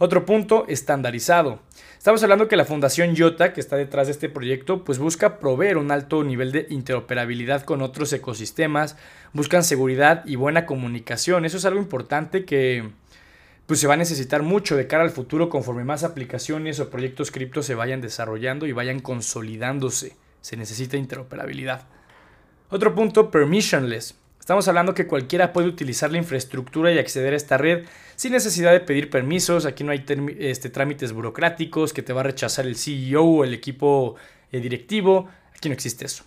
Otro 0.01 0.25
punto, 0.25 0.63
estandarizado. 0.69 1.59
Estamos 1.97 2.23
hablando 2.23 2.47
que 2.47 2.55
la 2.55 2.63
Fundación 2.63 3.17
IOTA, 3.17 3.51
que 3.51 3.59
está 3.59 3.75
detrás 3.75 4.07
de 4.07 4.13
este 4.13 4.29
proyecto, 4.29 4.85
pues 4.85 4.97
busca 4.97 5.39
proveer 5.39 5.75
un 5.75 5.91
alto 5.91 6.23
nivel 6.23 6.53
de 6.53 6.67
interoperabilidad 6.69 7.63
con 7.63 7.81
otros 7.81 8.13
ecosistemas, 8.13 8.95
buscan 9.33 9.61
seguridad 9.61 10.23
y 10.25 10.37
buena 10.37 10.65
comunicación. 10.65 11.43
Eso 11.43 11.57
es 11.57 11.65
algo 11.65 11.81
importante 11.81 12.45
que 12.45 12.91
pues 13.65 13.81
se 13.81 13.87
va 13.87 13.95
a 13.95 13.97
necesitar 13.97 14.41
mucho 14.41 14.77
de 14.77 14.87
cara 14.87 15.03
al 15.03 15.09
futuro 15.09 15.49
conforme 15.49 15.83
más 15.83 16.05
aplicaciones 16.05 16.79
o 16.79 16.89
proyectos 16.89 17.29
cripto 17.29 17.61
se 17.61 17.75
vayan 17.75 17.99
desarrollando 17.99 18.67
y 18.67 18.71
vayan 18.71 19.01
consolidándose. 19.01 20.15
Se 20.39 20.55
necesita 20.55 20.95
interoperabilidad. 20.95 21.87
Otro 22.69 22.95
punto, 22.95 23.29
permissionless. 23.29 24.15
Estamos 24.49 24.67
hablando 24.67 24.95
que 24.95 25.05
cualquiera 25.05 25.53
puede 25.53 25.67
utilizar 25.67 26.11
la 26.11 26.17
infraestructura 26.17 26.91
y 26.91 26.97
acceder 26.97 27.33
a 27.33 27.37
esta 27.37 27.55
red 27.59 27.85
sin 28.15 28.31
necesidad 28.31 28.71
de 28.71 28.79
pedir 28.79 29.11
permisos. 29.11 29.67
Aquí 29.67 29.83
no 29.83 29.91
hay 29.91 30.03
este, 30.39 30.71
trámites 30.71 31.13
burocráticos 31.13 31.93
que 31.93 32.01
te 32.01 32.13
va 32.13 32.21
a 32.21 32.23
rechazar 32.23 32.65
el 32.65 32.75
CEO 32.75 33.23
o 33.23 33.43
el 33.43 33.53
equipo 33.53 34.15
eh, 34.51 34.59
directivo. 34.59 35.29
Aquí 35.55 35.69
no 35.69 35.73
existe 35.73 36.05
eso. 36.05 36.23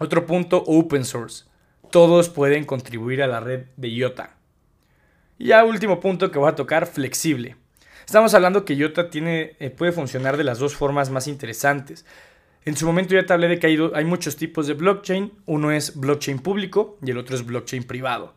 Otro 0.00 0.26
punto, 0.26 0.64
open 0.66 1.04
source. 1.04 1.44
Todos 1.92 2.28
pueden 2.28 2.64
contribuir 2.64 3.22
a 3.22 3.28
la 3.28 3.38
red 3.38 3.66
de 3.76 3.88
IOTA. 3.88 4.34
Y 5.38 5.46
ya 5.46 5.62
último 5.62 6.00
punto 6.00 6.32
que 6.32 6.40
voy 6.40 6.48
a 6.48 6.56
tocar, 6.56 6.88
flexible. 6.88 7.54
Estamos 8.04 8.34
hablando 8.34 8.64
que 8.64 8.74
IOTA 8.74 9.10
tiene, 9.10 9.54
eh, 9.60 9.70
puede 9.70 9.92
funcionar 9.92 10.36
de 10.36 10.42
las 10.42 10.58
dos 10.58 10.74
formas 10.74 11.08
más 11.08 11.28
interesantes. 11.28 12.04
En 12.64 12.76
su 12.76 12.86
momento 12.86 13.14
ya 13.14 13.26
te 13.26 13.32
hablé 13.32 13.48
de 13.48 13.58
que 13.58 13.66
hay, 13.66 14.04
muchos 14.04 14.36
tipos 14.36 14.66
de 14.66 14.74
blockchain. 14.74 15.32
Uno 15.46 15.70
es 15.70 15.98
blockchain 15.98 16.38
público 16.38 16.98
y 17.04 17.10
el 17.10 17.18
otro 17.18 17.36
es 17.36 17.44
blockchain 17.44 17.84
privado. 17.84 18.34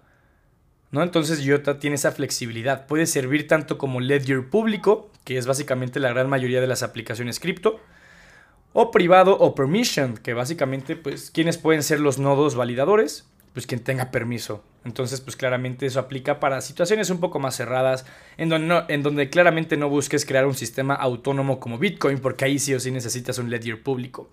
¿no? 0.92 1.02
Entonces 1.02 1.46
IOTA 1.46 1.80
tiene 1.80 1.96
esa 1.96 2.12
flexibilidad. 2.12 2.88
Puede 2.88 3.06
servir 3.06 3.48
tanto 3.48 3.78
como 3.78 4.02
ledger 4.02 4.50
público, 4.50 5.10
que 5.24 5.38
es 5.38 5.48
básicamente 5.48 6.00
la 6.00 6.10
gran 6.10 6.30
mayoría 6.30 6.60
de 6.60 6.68
las 6.68 6.84
aplicaciones 6.84 7.40
cripto, 7.40 7.80
o 8.74 8.92
privado 8.92 9.38
o 9.40 9.56
permission, 9.56 10.18
que 10.18 10.34
básicamente, 10.34 10.96
pues, 10.96 11.32
¿quiénes 11.32 11.58
pueden 11.58 11.82
ser 11.82 12.00
los 12.00 12.20
nodos 12.20 12.56
validadores? 12.56 13.30
Pues 13.54 13.66
quien 13.66 13.84
tenga 13.84 14.12
permiso. 14.12 14.64
Entonces, 14.86 15.20
pues 15.20 15.36
claramente 15.36 15.86
eso 15.86 16.00
aplica 16.00 16.40
para 16.40 16.62
situaciones 16.62 17.10
un 17.10 17.20
poco 17.20 17.40
más 17.40 17.56
cerradas, 17.56 18.06
en 18.38 18.50
donde, 18.50 18.84
en 18.88 19.04
donde 19.04 19.30
claramente 19.30 19.76
no 19.76 19.90
busques 19.90 20.26
crear 20.26 20.46
un 20.46 20.56
sistema 20.56 20.94
autónomo 20.94 21.60
como 21.60 21.78
Bitcoin, 21.78 22.20
porque 22.20 22.46
ahí 22.46 22.60
sí 22.60 22.74
o 22.74 22.80
sí 22.80 22.92
necesitas 22.92 23.38
un 23.38 23.50
ledger 23.50 23.84
público. 23.84 24.30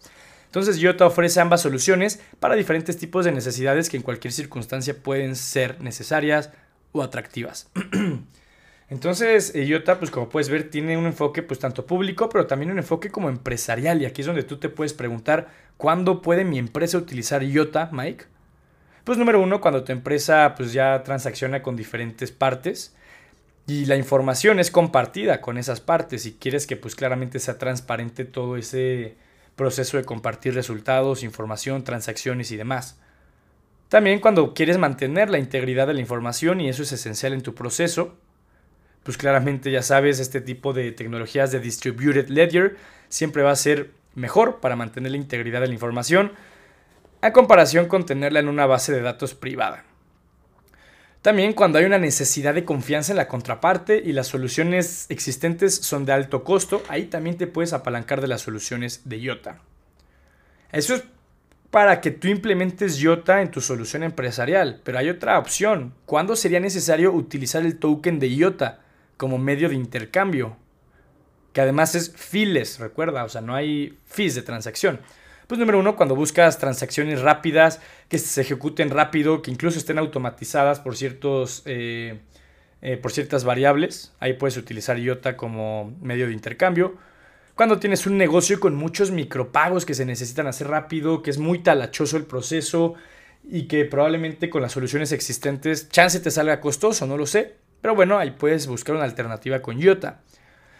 Entonces, 0.46 0.78
IOTA 0.78 1.06
ofrece 1.06 1.40
ambas 1.40 1.62
soluciones 1.62 2.20
para 2.38 2.54
diferentes 2.54 2.96
tipos 2.96 3.24
de 3.24 3.32
necesidades 3.32 3.90
que 3.90 3.96
en 3.96 4.04
cualquier 4.04 4.32
circunstancia 4.32 4.94
pueden 4.94 5.34
ser 5.34 5.80
necesarias 5.80 6.50
o 6.92 7.02
atractivas. 7.02 7.68
Entonces, 8.88 9.52
IOTA, 9.56 9.98
pues 9.98 10.12
como 10.12 10.28
puedes 10.28 10.48
ver, 10.48 10.70
tiene 10.70 10.96
un 10.96 11.06
enfoque 11.06 11.42
pues 11.42 11.58
tanto 11.58 11.84
público, 11.86 12.28
pero 12.28 12.46
también 12.46 12.70
un 12.70 12.78
enfoque 12.78 13.10
como 13.10 13.28
empresarial. 13.28 14.00
Y 14.00 14.04
aquí 14.04 14.20
es 14.20 14.28
donde 14.28 14.44
tú 14.44 14.58
te 14.58 14.68
puedes 14.68 14.92
preguntar, 14.92 15.48
¿cuándo 15.76 16.22
puede 16.22 16.44
mi 16.44 16.60
empresa 16.60 16.98
utilizar 16.98 17.42
IOTA, 17.42 17.90
Mike? 17.90 18.26
Pues 19.04 19.18
número 19.18 19.38
uno, 19.38 19.60
cuando 19.60 19.84
tu 19.84 19.92
empresa 19.92 20.54
pues 20.56 20.72
ya 20.72 21.02
transacciona 21.02 21.62
con 21.62 21.76
diferentes 21.76 22.32
partes 22.32 22.96
y 23.66 23.84
la 23.84 23.96
información 23.96 24.58
es 24.58 24.70
compartida 24.70 25.42
con 25.42 25.58
esas 25.58 25.82
partes 25.82 26.24
y 26.24 26.32
quieres 26.32 26.66
que 26.66 26.76
pues 26.76 26.94
claramente 26.94 27.38
sea 27.38 27.58
transparente 27.58 28.24
todo 28.24 28.56
ese 28.56 29.14
proceso 29.56 29.98
de 29.98 30.04
compartir 30.04 30.54
resultados, 30.54 31.22
información, 31.22 31.84
transacciones 31.84 32.50
y 32.50 32.56
demás. 32.56 32.98
También 33.90 34.20
cuando 34.20 34.54
quieres 34.54 34.78
mantener 34.78 35.28
la 35.28 35.38
integridad 35.38 35.86
de 35.86 35.94
la 35.94 36.00
información 36.00 36.62
y 36.62 36.70
eso 36.70 36.82
es 36.82 36.92
esencial 36.92 37.34
en 37.34 37.42
tu 37.42 37.54
proceso, 37.54 38.16
pues 39.02 39.18
claramente 39.18 39.70
ya 39.70 39.82
sabes, 39.82 40.18
este 40.18 40.40
tipo 40.40 40.72
de 40.72 40.92
tecnologías 40.92 41.52
de 41.52 41.60
distributed 41.60 42.28
ledger 42.28 42.78
siempre 43.10 43.42
va 43.42 43.50
a 43.50 43.56
ser 43.56 43.90
mejor 44.14 44.60
para 44.60 44.76
mantener 44.76 45.10
la 45.10 45.18
integridad 45.18 45.60
de 45.60 45.66
la 45.66 45.74
información 45.74 46.32
a 47.24 47.32
comparación 47.32 47.86
con 47.86 48.04
tenerla 48.04 48.40
en 48.40 48.48
una 48.48 48.66
base 48.66 48.92
de 48.92 49.00
datos 49.00 49.32
privada. 49.32 49.84
También 51.22 51.54
cuando 51.54 51.78
hay 51.78 51.86
una 51.86 51.96
necesidad 51.96 52.52
de 52.52 52.66
confianza 52.66 53.12
en 53.12 53.16
la 53.16 53.28
contraparte 53.28 53.96
y 53.96 54.12
las 54.12 54.26
soluciones 54.26 55.06
existentes 55.08 55.74
son 55.74 56.04
de 56.04 56.12
alto 56.12 56.44
costo, 56.44 56.82
ahí 56.86 57.06
también 57.06 57.38
te 57.38 57.46
puedes 57.46 57.72
apalancar 57.72 58.20
de 58.20 58.28
las 58.28 58.42
soluciones 58.42 59.08
de 59.08 59.20
IOTA. 59.20 59.62
Eso 60.70 60.96
es 60.96 61.04
para 61.70 62.02
que 62.02 62.10
tú 62.10 62.28
implementes 62.28 63.00
IOTA 63.00 63.40
en 63.40 63.50
tu 63.50 63.62
solución 63.62 64.02
empresarial, 64.02 64.82
pero 64.84 64.98
hay 64.98 65.08
otra 65.08 65.38
opción. 65.38 65.94
¿Cuándo 66.04 66.36
sería 66.36 66.60
necesario 66.60 67.10
utilizar 67.10 67.64
el 67.64 67.78
token 67.78 68.18
de 68.18 68.28
IOTA 68.28 68.80
como 69.16 69.38
medio 69.38 69.70
de 69.70 69.76
intercambio? 69.76 70.58
Que 71.54 71.62
además 71.62 71.94
es 71.94 72.14
feeless, 72.14 72.80
recuerda, 72.80 73.24
o 73.24 73.30
sea, 73.30 73.40
no 73.40 73.54
hay 73.54 73.98
fees 74.04 74.34
de 74.34 74.42
transacción. 74.42 75.00
Pues 75.46 75.58
número 75.58 75.78
uno, 75.78 75.94
cuando 75.94 76.16
buscas 76.16 76.58
transacciones 76.58 77.20
rápidas, 77.20 77.80
que 78.08 78.18
se 78.18 78.40
ejecuten 78.40 78.88
rápido, 78.88 79.42
que 79.42 79.50
incluso 79.50 79.78
estén 79.78 79.98
automatizadas 79.98 80.80
por, 80.80 80.96
ciertos, 80.96 81.62
eh, 81.66 82.20
eh, 82.80 82.96
por 82.96 83.12
ciertas 83.12 83.44
variables, 83.44 84.14
ahí 84.20 84.34
puedes 84.34 84.56
utilizar 84.56 84.98
IOTA 84.98 85.36
como 85.36 85.94
medio 86.00 86.26
de 86.26 86.32
intercambio. 86.32 86.96
Cuando 87.54 87.78
tienes 87.78 88.06
un 88.06 88.16
negocio 88.16 88.58
con 88.58 88.74
muchos 88.74 89.10
micropagos 89.10 89.84
que 89.84 89.92
se 89.92 90.06
necesitan 90.06 90.46
hacer 90.46 90.68
rápido, 90.68 91.22
que 91.22 91.30
es 91.30 91.38
muy 91.38 91.58
talachoso 91.58 92.16
el 92.16 92.24
proceso 92.24 92.94
y 93.44 93.68
que 93.68 93.84
probablemente 93.84 94.48
con 94.48 94.62
las 94.62 94.72
soluciones 94.72 95.12
existentes 95.12 95.90
chance 95.90 96.18
te 96.20 96.30
salga 96.30 96.60
costoso, 96.60 97.06
no 97.06 97.18
lo 97.18 97.26
sé. 97.26 97.56
Pero 97.82 97.94
bueno, 97.94 98.18
ahí 98.18 98.30
puedes 98.30 98.66
buscar 98.66 98.96
una 98.96 99.04
alternativa 99.04 99.60
con 99.60 99.78
IOTA. 99.78 100.22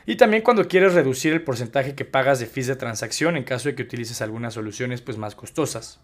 Y 0.07 0.17
también 0.17 0.43
cuando 0.43 0.69
quieres 0.69 0.95
reducir 0.95 1.33
el 1.33 1.43
porcentaje 1.43 1.95
que 1.95 2.05
pagas 2.05 2.39
de 2.39 2.47
fees 2.47 2.67
de 2.67 2.77
transacción 2.77 3.37
en 3.37 3.45
caso 3.45 3.69
de 3.69 3.75
que 3.75 3.83
utilices 3.83 4.21
algunas 4.21 4.55
soluciones 4.55 5.01
pues, 5.01 5.17
más 5.17 5.35
costosas. 5.35 6.01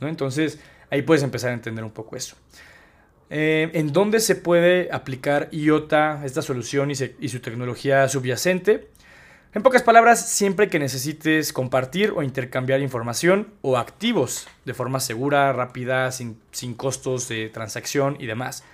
¿no? 0.00 0.08
Entonces 0.08 0.58
ahí 0.90 1.02
puedes 1.02 1.22
empezar 1.22 1.50
a 1.50 1.54
entender 1.54 1.84
un 1.84 1.92
poco 1.92 2.16
eso. 2.16 2.36
Eh, 3.28 3.70
¿En 3.72 3.92
dónde 3.92 4.20
se 4.20 4.36
puede 4.36 4.88
aplicar 4.92 5.48
IOTA, 5.50 6.22
esta 6.24 6.42
solución 6.42 6.90
y, 6.90 6.94
y 7.20 7.28
su 7.28 7.40
tecnología 7.40 8.08
subyacente? 8.08 8.88
En 9.56 9.62
pocas 9.62 9.82
palabras, 9.82 10.28
siempre 10.28 10.68
que 10.68 10.78
necesites 10.78 11.52
compartir 11.54 12.12
o 12.14 12.22
intercambiar 12.22 12.82
información 12.82 13.54
o 13.62 13.78
activos 13.78 14.46
de 14.66 14.74
forma 14.74 15.00
segura, 15.00 15.50
rápida, 15.54 16.12
sin, 16.12 16.38
sin, 16.50 16.74
costos 16.74 17.26
de 17.28 17.48
transacción 17.48 18.18
y 18.20 18.26
demás. 18.26 18.64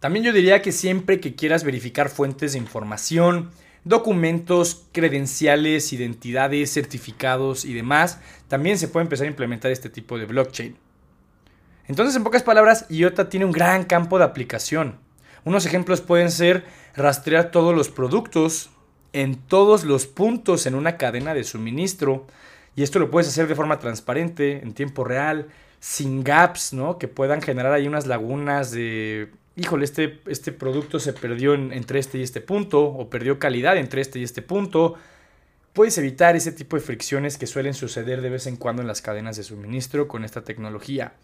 También 0.00 0.24
yo 0.24 0.32
diría 0.32 0.62
que 0.62 0.72
siempre 0.72 1.20
que 1.20 1.34
quieras 1.34 1.62
verificar 1.62 2.08
fuentes 2.08 2.54
de 2.54 2.58
información, 2.58 3.50
documentos, 3.84 4.86
credenciales, 4.92 5.92
identidades, 5.92 6.72
certificados 6.72 7.64
y 7.64 7.74
demás, 7.74 8.20
también 8.48 8.78
se 8.78 8.88
puede 8.88 9.04
empezar 9.04 9.26
a 9.26 9.30
implementar 9.30 9.70
este 9.70 9.90
tipo 9.90 10.18
de 10.18 10.26
blockchain. 10.26 10.76
Entonces, 11.86 12.16
en 12.16 12.24
pocas 12.24 12.42
palabras, 12.42 12.86
IOTA 12.88 13.28
tiene 13.28 13.44
un 13.44 13.52
gran 13.52 13.84
campo 13.84 14.18
de 14.18 14.24
aplicación. 14.24 14.98
Unos 15.44 15.66
ejemplos 15.66 16.00
pueden 16.00 16.30
ser 16.30 16.64
rastrear 16.96 17.50
todos 17.50 17.74
los 17.74 17.90
productos 17.90 18.70
en 19.12 19.36
todos 19.36 19.84
los 19.84 20.06
puntos 20.06 20.66
en 20.66 20.74
una 20.74 20.96
cadena 20.96 21.34
de 21.34 21.44
suministro. 21.44 22.26
Y 22.74 22.82
esto 22.82 22.98
lo 22.98 23.10
puedes 23.10 23.28
hacer 23.28 23.46
de 23.46 23.54
forma 23.54 23.78
transparente, 23.78 24.62
en 24.62 24.72
tiempo 24.72 25.04
real, 25.04 25.48
sin 25.78 26.24
gaps, 26.24 26.72
¿no? 26.72 26.98
Que 26.98 27.06
puedan 27.06 27.42
generar 27.42 27.72
ahí 27.72 27.86
unas 27.86 28.06
lagunas 28.06 28.70
de 28.70 29.30
híjole, 29.56 29.84
este, 29.84 30.20
este 30.26 30.52
producto 30.52 30.98
se 30.98 31.12
perdió 31.12 31.54
entre 31.54 31.98
este 31.98 32.18
y 32.18 32.22
este 32.22 32.40
punto, 32.40 32.84
o 32.84 33.08
perdió 33.08 33.38
calidad 33.38 33.76
entre 33.76 34.00
este 34.00 34.18
y 34.18 34.24
este 34.24 34.42
punto. 34.42 34.94
Puedes 35.72 35.98
evitar 35.98 36.36
ese 36.36 36.52
tipo 36.52 36.76
de 36.76 36.82
fricciones 36.82 37.36
que 37.36 37.46
suelen 37.46 37.74
suceder 37.74 38.20
de 38.20 38.30
vez 38.30 38.46
en 38.46 38.56
cuando 38.56 38.82
en 38.82 38.88
las 38.88 39.02
cadenas 39.02 39.36
de 39.36 39.42
suministro 39.42 40.08
con 40.08 40.24
esta 40.24 40.42
tecnología. 40.42 41.14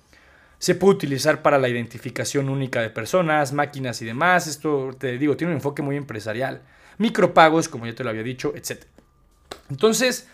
Se 0.59 0.75
puede 0.75 0.95
utilizar 0.97 1.41
para 1.41 1.59
la 1.59 1.69
identificación 1.69 2.49
única 2.49 2.83
de 2.83 2.91
personas, 2.91 3.53
máquinas 3.53 4.03
y 4.03 4.05
demás. 4.05 4.47
Esto, 4.47 4.91
te 4.99 5.17
digo, 5.19 5.37
tiene 5.37 5.53
un 5.53 5.59
enfoque 5.59 5.83
muy 5.83 5.97
empresarial. 5.97 6.63
Micropagos, 6.99 7.69
como 7.69 7.87
ya 7.87 7.95
te 7.95 8.05
lo 8.05 8.11
había 8.11 8.23
dicho, 8.23 8.53
etc. 8.55 8.85
Entonces, 9.71 10.29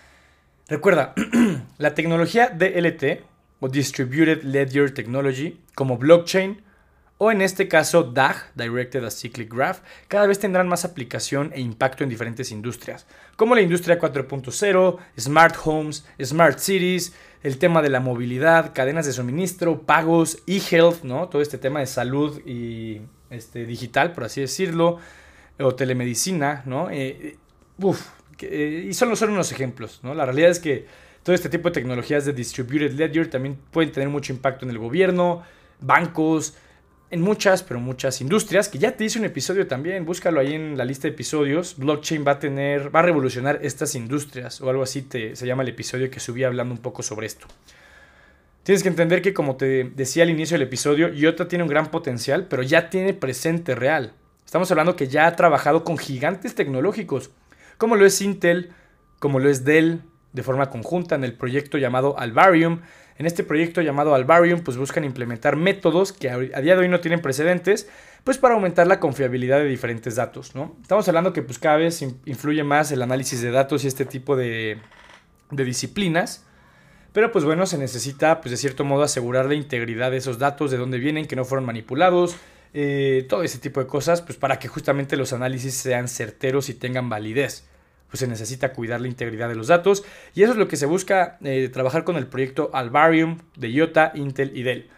recuerda, 0.69 1.15
la 1.79 1.95
tecnología 1.95 2.49
DLT 2.49 3.23
o 3.61 3.69
Distributed 3.69 4.43
Ledger 4.43 4.93
Technology 4.93 5.61
como 5.75 5.97
blockchain 5.97 6.66
o 7.19 7.31
en 7.31 7.41
este 7.41 7.67
caso 7.69 8.03
DAG, 8.03 8.53
Directed 8.55 9.05
Acyclic 9.05 9.53
Graph, 9.53 9.81
cada 10.09 10.27
vez 10.27 10.39
tendrán 10.39 10.69
más 10.69 10.85
aplicación 10.85 11.51
e 11.55 11.61
impacto 11.61 12.05
en 12.05 12.11
diferentes 12.11 12.51
industrias, 12.51 13.07
como 13.37 13.55
la 13.55 13.63
industria 13.63 13.99
4.0, 13.99 14.99
smart 15.19 15.57
homes, 15.65 16.07
smart 16.23 16.59
cities, 16.59 17.15
el 17.43 17.59
tema 17.59 17.81
de 17.81 17.89
la 17.89 18.01
movilidad, 18.01 18.73
cadenas 18.75 19.07
de 19.07 19.13
suministro, 19.13 19.83
pagos, 19.83 20.43
e-health, 20.47 21.05
¿no? 21.05 21.29
Todo 21.29 21.41
este 21.41 21.59
tema 21.59 21.81
de 21.81 21.87
salud 21.87 22.41
y 22.45 23.01
este, 23.31 23.65
digital, 23.65 24.13
por 24.13 24.25
así 24.25 24.41
decirlo, 24.41 24.99
o 25.59 25.75
telemedicina, 25.75 26.63
¿no? 26.67 26.91
Eh, 26.91 27.39
eh, 28.43 28.87
y 28.89 28.93
solo 28.93 29.17
son 29.17 29.31
unos 29.31 29.53
ejemplos, 29.53 30.01
¿no? 30.03 30.15
La 30.15 30.27
realidad 30.27 30.51
es 30.51 30.59
que 30.59 30.87
todo 31.23 31.35
este 31.35 31.49
tipo 31.49 31.71
de 31.71 31.75
tecnologías 31.75 32.27
de 32.27 32.33
distributed 32.33 32.93
ledger 32.93 33.31
también 33.31 33.59
pueden 33.71 33.91
tener 33.91 34.09
mucho 34.09 34.33
impacto 34.33 34.65
en 34.65 34.71
el 34.71 34.79
gobierno, 34.79 35.43
bancos, 35.81 36.55
en 37.11 37.21
muchas, 37.21 37.63
pero 37.63 37.79
muchas 37.81 38.21
industrias, 38.21 38.69
que 38.69 38.79
ya 38.79 38.97
te 38.97 39.05
hice 39.05 39.19
un 39.19 39.25
episodio 39.25 39.67
también, 39.67 40.05
búscalo 40.05 40.41
ahí 40.41 40.55
en 40.55 40.77
la 40.77 40.85
lista 40.85 41.09
de 41.09 41.15
episodios, 41.15 41.77
blockchain 41.77 42.25
va 42.27 42.33
a 42.33 42.39
tener, 42.39 42.95
va 42.95 43.01
a 43.01 43.03
revolucionar 43.03 43.61
estas 43.63 43.95
industrias, 43.95 44.61
o 44.61 44.69
algo 44.71 44.83
así 44.83 45.03
te, 45.03 45.37
se 45.37 45.47
llama 45.47 45.63
el 45.63 45.69
episodio 45.69 46.11
que 46.11 46.19
subí 46.19 46.43
hablando 46.43 46.75
un 46.75 46.81
poco 46.81 47.03
sobre 47.03 47.27
esto. 47.27 47.47
Tienes 48.65 48.83
que 48.83 48.89
entender 48.89 49.23
que, 49.23 49.33
como 49.33 49.57
te 49.57 49.85
decía 49.85 50.25
al 50.25 50.31
inicio 50.31 50.57
del 50.57 50.67
episodio, 50.67 51.09
IOTA 51.09 51.47
tiene 51.47 51.63
un 51.63 51.71
gran 51.71 51.93
potencial, 51.93 52.49
pero 52.49 52.65
ya 52.65 52.91
tiene 52.91 53.15
presente 53.15 53.77
real. 53.77 54.13
Estamos 54.45 54.69
hablando 54.73 54.97
que 54.97 55.07
ya 55.07 55.29
ha 55.29 55.37
trabajado 55.37 55.85
con 55.85 55.99
gigantes 55.99 56.57
tecnológicos, 56.57 57.31
como 57.79 57.95
lo 57.95 58.05
es 58.05 58.21
Intel, 58.21 58.73
como 59.21 59.39
lo 59.39 59.49
es 59.49 59.65
Dell, 59.65 60.03
de 60.33 60.43
forma 60.43 60.71
conjunta 60.71 61.15
en 61.15 61.25
el 61.25 61.35
proyecto 61.35 61.79
llamado 61.79 62.19
Alvarium, 62.19 62.81
en 63.19 63.27
este 63.27 63.45
proyecto 63.45 63.81
llamado 63.81 64.15
Alvarium, 64.15 64.61
pues 64.61 64.77
buscan 64.77 65.05
implementar 65.05 65.57
métodos 65.57 66.13
que 66.13 66.29
a 66.31 66.39
día 66.39 66.75
de 66.75 66.83
hoy 66.83 66.89
no 66.89 67.01
tienen 67.01 67.23
precedentes, 67.23 67.89
pues 68.25 68.39
para 68.39 68.55
aumentar 68.55 68.87
la 68.87 69.01
confiabilidad 69.01 69.59
de 69.59 69.67
diferentes 69.67 70.17
datos, 70.17 70.55
¿no? 70.55 70.77
Estamos 70.83 71.09
hablando 71.09 71.33
que 71.33 71.43
pues 71.43 71.59
cada 71.59 71.77
vez 71.77 72.03
influye 72.03 72.63
más 72.65 72.93
el 72.93 73.01
análisis 73.01 73.41
de 73.41 73.51
datos 73.51 73.85
y 73.85 73.87
este 73.87 74.05
tipo 74.05 74.37
de, 74.37 74.79
disciplinas, 75.51 76.45
pero 77.13 77.33
pues 77.33 77.45
bueno, 77.45 77.65
se 77.65 77.79
necesita 77.79 78.41
pues 78.43 78.51
de 78.51 78.57
cierto 78.59 78.85
modo 78.85 79.03
asegurar 79.03 79.47
la 79.47 79.55
integridad 79.55 80.11
de 80.11 80.19
esos 80.19 80.39
datos, 80.39 80.71
de 80.71 80.77
dónde 80.77 80.99
vienen, 80.99 81.27
que 81.27 81.37
no 81.37 81.47
fueron 81.47 81.65
manipulados, 81.65 82.37
eh, 82.75 83.25
todo 83.29 83.45
ese 83.45 83.59
tipo 83.59 83.81
de 83.81 83.87
cosas, 83.87 84.21
pues 84.21 84.37
para 84.37 84.59
que 84.59 84.69
justamente 84.69 85.17
los 85.17 85.33
análisis 85.33 85.75
sean 85.75 86.09
certeros 86.09 86.69
y 86.69 86.75
tengan 86.75 87.09
validez 87.09 87.65
pues 88.17 88.21
se 88.21 88.29
necesita 88.29 88.73
cuidar 88.73 89.03
la 89.03 89.09
integridad 89.09 89.47
de 89.47 89.55
los 89.55 89.67
datos 89.67 90.03
y 90.35 90.43
eso 90.43 90.53
es 90.53 90.59
lo 90.59 90.69
que 90.69 90.79
se 90.79 90.87
busca 90.87 91.37
eh, 91.43 91.69
trabajar 91.71 92.03
con 92.05 92.17
el 92.17 92.27
proyecto 92.27 92.71
Alvarium 92.73 93.41
de 93.57 93.71
IOTA, 93.71 94.13
Intel 94.15 94.57
y 94.57 94.63
Dell. 94.63 94.89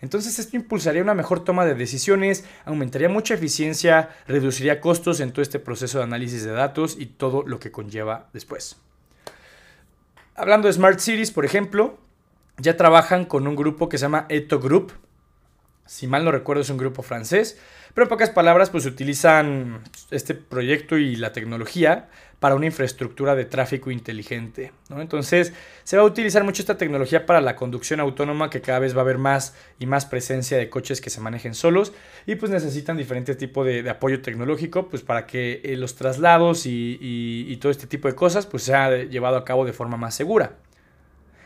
Entonces 0.00 0.40
esto 0.40 0.56
impulsaría 0.56 1.00
una 1.00 1.14
mejor 1.14 1.44
toma 1.44 1.64
de 1.64 1.76
decisiones, 1.76 2.44
aumentaría 2.64 3.08
mucha 3.08 3.34
eficiencia, 3.34 4.10
reduciría 4.26 4.80
costos 4.80 5.20
en 5.20 5.30
todo 5.30 5.42
este 5.42 5.60
proceso 5.60 5.98
de 5.98 6.04
análisis 6.04 6.42
de 6.42 6.50
datos 6.50 6.96
y 6.98 7.06
todo 7.06 7.44
lo 7.46 7.60
que 7.60 7.70
conlleva 7.70 8.28
después. 8.32 8.76
Hablando 10.34 10.66
de 10.66 10.74
Smart 10.74 10.98
Cities, 10.98 11.30
por 11.30 11.44
ejemplo, 11.44 11.96
ya 12.58 12.76
trabajan 12.76 13.24
con 13.24 13.46
un 13.46 13.54
grupo 13.54 13.88
que 13.88 13.98
se 13.98 14.02
llama 14.02 14.26
Eto 14.30 14.58
Group. 14.58 14.94
Si 15.86 16.06
mal 16.06 16.24
no 16.24 16.32
recuerdo 16.32 16.62
es 16.62 16.70
un 16.70 16.78
grupo 16.78 17.02
francés, 17.02 17.58
pero 17.94 18.04
en 18.04 18.08
pocas 18.08 18.30
palabras 18.30 18.70
pues 18.70 18.86
utilizan 18.86 19.82
este 20.10 20.34
proyecto 20.34 20.96
y 20.96 21.16
la 21.16 21.32
tecnología 21.32 22.08
para 22.44 22.56
una 22.56 22.66
infraestructura 22.66 23.34
de 23.34 23.46
tráfico 23.46 23.90
inteligente. 23.90 24.72
Entonces, 24.90 25.54
se 25.82 25.96
va 25.96 26.02
a 26.02 26.06
utilizar 26.06 26.44
mucho 26.44 26.60
esta 26.60 26.76
tecnología 26.76 27.24
para 27.24 27.40
la 27.40 27.56
conducción 27.56 28.00
autónoma, 28.00 28.50
que 28.50 28.60
cada 28.60 28.80
vez 28.80 28.94
va 28.94 28.98
a 28.98 29.00
haber 29.00 29.16
más 29.16 29.54
y 29.78 29.86
más 29.86 30.04
presencia 30.04 30.58
de 30.58 30.68
coches 30.68 31.00
que 31.00 31.08
se 31.08 31.22
manejen 31.22 31.54
solos 31.54 31.94
y 32.26 32.34
pues 32.34 32.50
necesitan 32.50 32.98
diferentes 32.98 33.38
tipos 33.38 33.64
de, 33.64 33.88
apoyo 33.88 34.20
tecnológico 34.20 34.90
pues 34.90 35.02
para 35.02 35.26
que 35.26 35.62
eh, 35.64 35.76
los 35.78 35.94
traslados 35.94 36.66
y, 36.66 37.58
todo 37.62 37.72
este 37.72 37.86
tipo 37.86 38.08
de 38.08 38.14
cosas 38.14 38.44
pues 38.44 38.64
sea 38.64 38.90
llevado 39.04 39.38
a 39.38 39.44
cabo 39.46 39.64
de 39.64 39.72
forma 39.72 39.96
más 39.96 40.14
segura. 40.14 40.56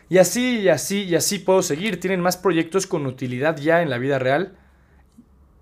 Y 0.09 0.19
así, 0.19 0.61
y 0.61 0.69
así, 0.69 1.05
y 1.05 1.15
así 1.15 1.38
puedo 1.38 1.62
seguir. 1.62 2.00
Tienen 2.00 2.21
más 2.21 2.37
proyectos 2.37 2.87
con 2.87 3.07
utilidad 3.07 3.57
ya 3.59 3.83
en 3.83 3.91
la 3.91 3.99
vida 3.99 4.19
real 4.19 4.57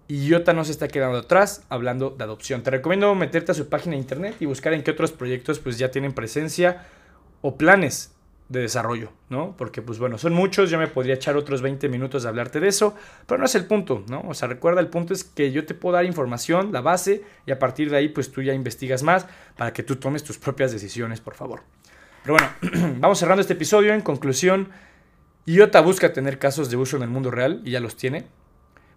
y 0.08 0.26
IOTA 0.26 0.52
no 0.52 0.64
se 0.64 0.72
está 0.72 0.88
quedando 0.88 1.18
atrás 1.18 1.64
hablando 1.68 2.10
de 2.10 2.24
adopción. 2.24 2.62
Te 2.62 2.70
recomiendo 2.70 3.14
meterte 3.14 3.52
a 3.52 3.54
su 3.54 3.68
página 3.68 3.92
de 3.92 4.02
internet 4.02 4.36
y 4.40 4.46
buscar 4.46 4.72
en 4.72 4.82
qué 4.82 4.92
otros 4.92 5.12
proyectos 5.12 5.58
pues 5.58 5.78
ya 5.78 5.90
tienen 5.90 6.12
presencia 6.12 6.86
o 7.40 7.56
planes 7.56 8.12
de 8.48 8.60
desarrollo, 8.60 9.10
¿no? 9.28 9.56
Porque 9.56 9.82
pues 9.82 9.98
bueno, 9.98 10.18
son 10.18 10.32
muchos, 10.32 10.70
yo 10.70 10.78
me 10.78 10.86
podría 10.86 11.14
echar 11.14 11.36
otros 11.36 11.62
20 11.62 11.88
minutos 11.88 12.22
de 12.22 12.28
hablarte 12.28 12.60
de 12.60 12.68
eso, 12.68 12.94
pero 13.26 13.38
no 13.38 13.46
es 13.46 13.56
el 13.56 13.66
punto, 13.66 14.04
¿no? 14.08 14.20
O 14.28 14.34
sea, 14.34 14.46
recuerda, 14.46 14.80
el 14.80 14.86
punto 14.86 15.12
es 15.12 15.24
que 15.24 15.50
yo 15.50 15.66
te 15.66 15.74
puedo 15.74 15.96
dar 15.96 16.04
información, 16.04 16.70
la 16.72 16.80
base, 16.80 17.24
y 17.44 17.50
a 17.50 17.58
partir 17.58 17.90
de 17.90 17.96
ahí 17.96 18.08
pues 18.08 18.30
tú 18.30 18.42
ya 18.42 18.54
investigas 18.54 19.02
más 19.02 19.26
para 19.56 19.72
que 19.72 19.82
tú 19.82 19.96
tomes 19.96 20.22
tus 20.22 20.38
propias 20.38 20.70
decisiones, 20.70 21.20
por 21.20 21.34
favor. 21.34 21.62
Pero 22.26 22.38
bueno, 22.38 22.96
vamos 22.98 23.20
cerrando 23.20 23.40
este 23.40 23.52
episodio. 23.52 23.94
En 23.94 24.00
conclusión, 24.00 24.70
IOTA 25.44 25.80
busca 25.80 26.12
tener 26.12 26.40
casos 26.40 26.70
de 26.70 26.76
uso 26.76 26.96
en 26.96 27.04
el 27.04 27.08
mundo 27.08 27.30
real 27.30 27.62
y 27.64 27.70
ya 27.70 27.78
los 27.78 27.96
tiene. 27.96 28.26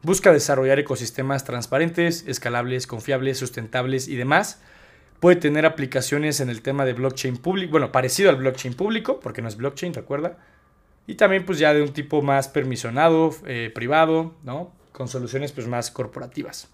Busca 0.01 0.33
desarrollar 0.33 0.79
ecosistemas 0.79 1.43
transparentes, 1.43 2.25
escalables, 2.27 2.88
confiables, 2.88 3.38
sustentables 3.38 4.07
y 4.07 4.15
demás. 4.15 4.63
Puede 5.19 5.36
tener 5.36 5.67
aplicaciones 5.67 6.39
en 6.39 6.50
el 6.50 6.63
tema 6.63 6.86
de 6.86 6.93
blockchain 6.93 7.38
público, 7.38 7.69
bueno, 7.71 7.91
parecido 7.91 8.31
al 8.31 8.38
blockchain 8.38 8.74
público, 8.74 9.19
porque 9.19 9.43
no 9.43 9.48
es 9.48 9.57
blockchain, 9.57 9.93
recuerda. 9.93 10.39
Y 11.05 11.13
también 11.13 11.45
pues 11.45 11.59
ya 11.59 11.71
de 11.71 11.83
un 11.83 11.93
tipo 11.93 12.24
más 12.24 12.48
permisionado, 12.48 13.29
eh, 13.45 13.71
privado, 13.75 14.33
¿no? 14.41 14.74
Con 14.91 15.07
soluciones 15.07 15.51
pues 15.51 15.67
más 15.67 15.91
corporativas. 15.91 16.67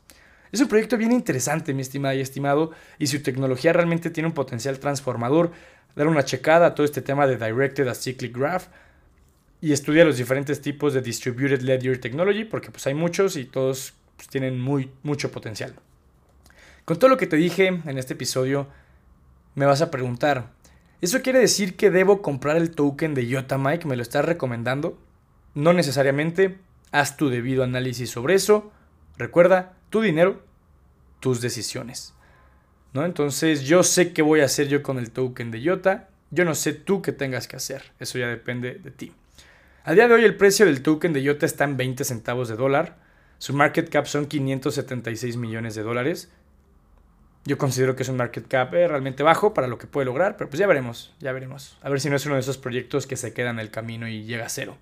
Es 0.54 0.62
un 0.62 0.70
proyecto 0.70 0.96
bien 0.96 1.12
interesante, 1.12 1.74
mi 1.74 1.82
estimada 1.82 2.16
y 2.16 2.22
estimado, 2.22 2.72
y 2.98 3.08
su 3.08 3.22
tecnología 3.22 3.74
realmente 3.74 4.10
tiene 4.10 4.28
un 4.28 4.34
potencial 4.34 4.80
transformador 4.80 5.52
dar 5.96 6.08
una 6.08 6.26
checada 6.26 6.68
a 6.68 6.76
todo 6.76 6.86
este 6.86 7.02
tema 7.02 7.28
de 7.28 7.38
Directed 7.38 7.88
Acyclic 7.88 8.38
Graph 8.38 8.68
y 9.62 9.72
estudia 9.72 10.06
los 10.06 10.18
diferentes 10.18 10.62
tipos 10.62 10.94
de 10.94 11.02
Distributed 11.02 11.62
Ledger 11.62 12.00
Technology, 12.00 12.44
porque 12.44 12.72
pues 12.72 12.86
hay 12.88 12.94
muchos 12.94 13.38
y 13.38 13.46
todos 13.46 13.94
pues, 14.16 14.28
tienen 14.28 14.60
muy, 14.60 14.92
mucho 15.04 15.32
potencial. 15.32 15.76
Con 16.84 17.00
todo 17.00 17.10
lo 17.10 17.18
que 17.18 17.28
te 17.28 17.38
dije 17.38 17.68
en 17.68 17.98
este 17.98 18.14
episodio, 18.14 18.68
me 19.56 19.66
vas 19.66 19.82
a 19.82 19.90
preguntar, 19.90 20.52
¿eso 21.02 21.22
quiere 21.22 21.40
decir 21.40 21.76
que 21.76 21.90
debo 21.90 22.22
comprar 22.22 22.58
el 22.58 22.72
token 22.72 23.14
de 23.14 23.28
Yotamike? 23.28 23.88
¿Me 23.88 23.96
lo 23.96 24.02
estás 24.02 24.26
recomendando? 24.26 25.00
No 25.56 25.74
necesariamente, 25.74 26.60
haz 26.92 27.18
tu 27.18 27.30
debido 27.30 27.64
análisis 27.64 28.10
sobre 28.10 28.36
eso. 28.36 28.72
Recuerda, 29.18 29.74
tu 29.90 30.02
dinero, 30.02 30.44
tus 31.22 31.42
decisiones. 31.42 32.15
¿No? 32.96 33.04
Entonces 33.04 33.64
yo 33.64 33.84
sé 33.84 34.14
qué 34.14 34.22
voy 34.22 34.40
a 34.40 34.46
hacer 34.46 34.70
yo 34.70 34.82
con 34.82 35.00
el 35.00 35.12
token 35.12 35.52
de 35.52 35.62
Yota, 35.62 36.08
yo 36.32 36.46
no 36.46 36.56
sé 36.56 36.72
tú 36.72 37.02
qué 37.02 37.12
tengas 37.12 37.46
que 37.46 37.58
hacer, 37.58 37.84
eso 38.00 38.18
ya 38.18 38.30
depende 38.30 38.76
de 38.76 38.90
ti. 38.90 39.12
A 39.84 39.92
día 39.92 40.08
de 40.08 40.14
hoy 40.14 40.24
el 40.24 40.38
precio 40.38 40.66
del 40.66 40.82
token 40.82 41.12
de 41.12 41.22
Yota 41.22 41.46
está 41.46 41.66
en 41.66 41.76
20 41.76 42.06
centavos 42.06 42.48
de 42.48 42.56
dólar, 42.56 42.96
su 43.38 43.54
market 43.54 43.90
cap 43.90 44.06
son 44.06 44.28
576 44.28 45.36
millones 45.36 45.76
de 45.76 45.84
dólares. 45.84 46.32
Yo 47.44 47.58
considero 47.58 47.98
que 47.98 48.04
es 48.04 48.10
un 48.10 48.16
market 48.16 48.48
cap 48.48 48.74
eh, 48.74 48.88
realmente 48.88 49.24
bajo 49.24 49.54
para 49.54 49.68
lo 49.68 49.78
que 49.78 49.88
puede 49.88 50.06
lograr, 50.06 50.38
pero 50.38 50.50
pues 50.50 50.58
ya 50.58 50.66
veremos, 50.66 51.14
ya 51.20 51.34
veremos. 51.34 51.78
A 51.82 51.90
ver 51.90 52.00
si 52.00 52.10
no 52.10 52.16
es 52.16 52.26
uno 52.26 52.36
de 52.36 52.42
esos 52.42 52.58
proyectos 52.58 53.08
que 53.08 53.18
se 53.18 53.34
queda 53.34 53.50
en 53.50 53.60
el 53.60 53.72
camino 53.72 54.08
y 54.08 54.24
llega 54.24 54.46
a 54.46 54.50
cero. 54.50 54.78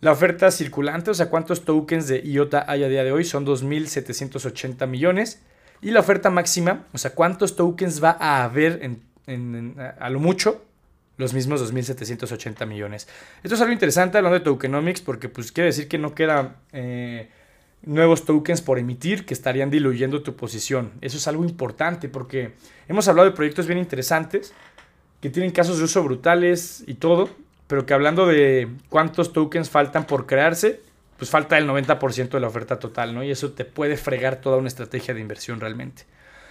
La 0.00 0.12
oferta 0.12 0.52
circulante, 0.52 1.10
o 1.10 1.14
sea, 1.14 1.28
cuántos 1.28 1.64
tokens 1.64 2.06
de 2.06 2.20
IOTA 2.20 2.66
hay 2.68 2.84
a 2.84 2.88
día 2.88 3.02
de 3.02 3.10
hoy, 3.10 3.24
son 3.24 3.44
2.780 3.44 4.86
millones. 4.86 5.42
Y 5.82 5.90
la 5.90 6.00
oferta 6.00 6.30
máxima, 6.30 6.86
o 6.92 6.98
sea, 6.98 7.14
cuántos 7.14 7.56
tokens 7.56 8.02
va 8.02 8.16
a 8.18 8.44
haber 8.44 8.98
a 9.98 10.10
lo 10.10 10.20
mucho, 10.20 10.64
los 11.16 11.34
mismos 11.34 11.62
2.780 11.72 12.66
millones. 12.66 13.06
Esto 13.42 13.54
es 13.54 13.60
algo 13.60 13.72
interesante 13.72 14.18
hablando 14.18 14.38
de 14.38 14.44
tokenomics 14.44 15.02
porque 15.02 15.28
pues 15.28 15.52
quiere 15.52 15.66
decir 15.66 15.86
que 15.86 15.98
no 15.98 16.14
queda 16.14 16.56
eh, 16.72 17.28
nuevos 17.82 18.24
tokens 18.24 18.62
por 18.62 18.78
emitir 18.78 19.26
que 19.26 19.34
estarían 19.34 19.70
diluyendo 19.70 20.22
tu 20.22 20.34
posición. 20.34 20.92
Eso 21.00 21.18
es 21.18 21.28
algo 21.28 21.44
importante 21.44 22.08
porque 22.08 22.54
hemos 22.88 23.06
hablado 23.08 23.28
de 23.28 23.36
proyectos 23.36 23.66
bien 23.66 23.78
interesantes 23.78 24.52
que 25.20 25.30
tienen 25.30 25.50
casos 25.50 25.78
de 25.78 25.84
uso 25.84 26.02
brutales 26.02 26.82
y 26.86 26.94
todo, 26.94 27.28
pero 27.66 27.84
que 27.84 27.94
hablando 27.94 28.26
de 28.26 28.68
cuántos 28.88 29.32
tokens 29.32 29.68
faltan 29.68 30.06
por 30.06 30.26
crearse, 30.26 30.80
pues 31.20 31.30
falta 31.30 31.58
el 31.58 31.68
90% 31.68 32.30
de 32.30 32.40
la 32.40 32.46
oferta 32.46 32.78
total, 32.78 33.14
¿no? 33.14 33.22
Y 33.22 33.30
eso 33.30 33.52
te 33.52 33.66
puede 33.66 33.98
fregar 33.98 34.40
toda 34.40 34.56
una 34.56 34.68
estrategia 34.68 35.12
de 35.12 35.20
inversión 35.20 35.60
realmente. 35.60 36.06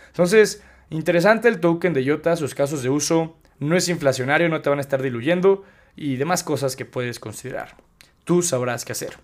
Entonces, 0.09 0.61
interesante 0.91 1.47
el 1.47 1.59
token 1.59 1.91
de 1.91 2.03
IOTA, 2.03 2.35
sus 2.35 2.53
casos 2.53 2.83
de 2.83 2.91
uso, 2.91 3.35
no 3.57 3.75
es 3.75 3.89
inflacionario, 3.89 4.47
no 4.47 4.61
te 4.61 4.69
van 4.69 4.77
a 4.77 4.81
estar 4.81 5.01
diluyendo 5.01 5.63
y 5.95 6.17
demás 6.17 6.43
cosas 6.43 6.75
que 6.75 6.85
puedes 6.85 7.19
considerar. 7.19 7.77
Tú 8.25 8.43
sabrás 8.43 8.85
qué 8.85 8.91
hacer. 8.91 9.17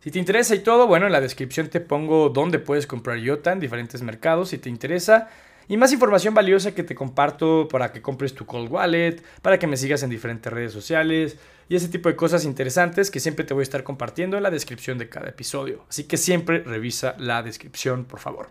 Si 0.00 0.10
te 0.10 0.18
interesa 0.18 0.54
y 0.54 0.60
todo, 0.60 0.86
bueno, 0.86 1.04
en 1.04 1.12
la 1.12 1.20
descripción 1.20 1.68
te 1.68 1.80
pongo 1.80 2.30
dónde 2.30 2.58
puedes 2.58 2.86
comprar 2.86 3.18
IOTA 3.18 3.52
en 3.52 3.60
diferentes 3.60 4.00
mercados 4.00 4.48
si 4.48 4.56
te 4.56 4.70
interesa. 4.70 5.28
Y 5.68 5.76
más 5.76 5.92
información 5.92 6.32
valiosa 6.32 6.74
que 6.74 6.82
te 6.82 6.94
comparto 6.94 7.66
para 7.68 7.92
que 7.92 8.00
compres 8.00 8.34
tu 8.34 8.46
cold 8.46 8.70
wallet, 8.70 9.22
para 9.42 9.58
que 9.58 9.66
me 9.66 9.76
sigas 9.76 10.02
en 10.02 10.10
diferentes 10.10 10.52
redes 10.52 10.72
sociales 10.72 11.36
y 11.68 11.74
ese 11.74 11.88
tipo 11.88 12.08
de 12.08 12.14
cosas 12.14 12.44
interesantes 12.44 13.10
que 13.10 13.18
siempre 13.18 13.44
te 13.44 13.52
voy 13.52 13.62
a 13.62 13.64
estar 13.64 13.82
compartiendo 13.82 14.36
en 14.36 14.44
la 14.44 14.50
descripción 14.50 14.96
de 14.98 15.08
cada 15.08 15.28
episodio. 15.28 15.84
Así 15.88 16.04
que 16.04 16.16
siempre 16.16 16.60
revisa 16.60 17.16
la 17.18 17.42
descripción, 17.42 18.04
por 18.04 18.20
favor. 18.20 18.48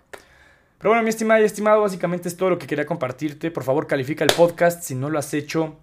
Pero 0.77 0.89
bueno, 0.89 1.03
mi 1.03 1.09
estimada 1.09 1.39
y 1.39 1.45
estimado, 1.45 1.81
básicamente 1.81 2.27
es 2.27 2.35
todo 2.35 2.49
lo 2.49 2.59
que 2.59 2.67
quería 2.67 2.85
compartirte. 2.85 3.49
Por 3.49 3.63
favor, 3.63 3.87
califica 3.87 4.25
el 4.25 4.33
podcast 4.33 4.83
si 4.83 4.93
no 4.93 5.09
lo 5.09 5.17
has 5.17 5.33
hecho. 5.33 5.77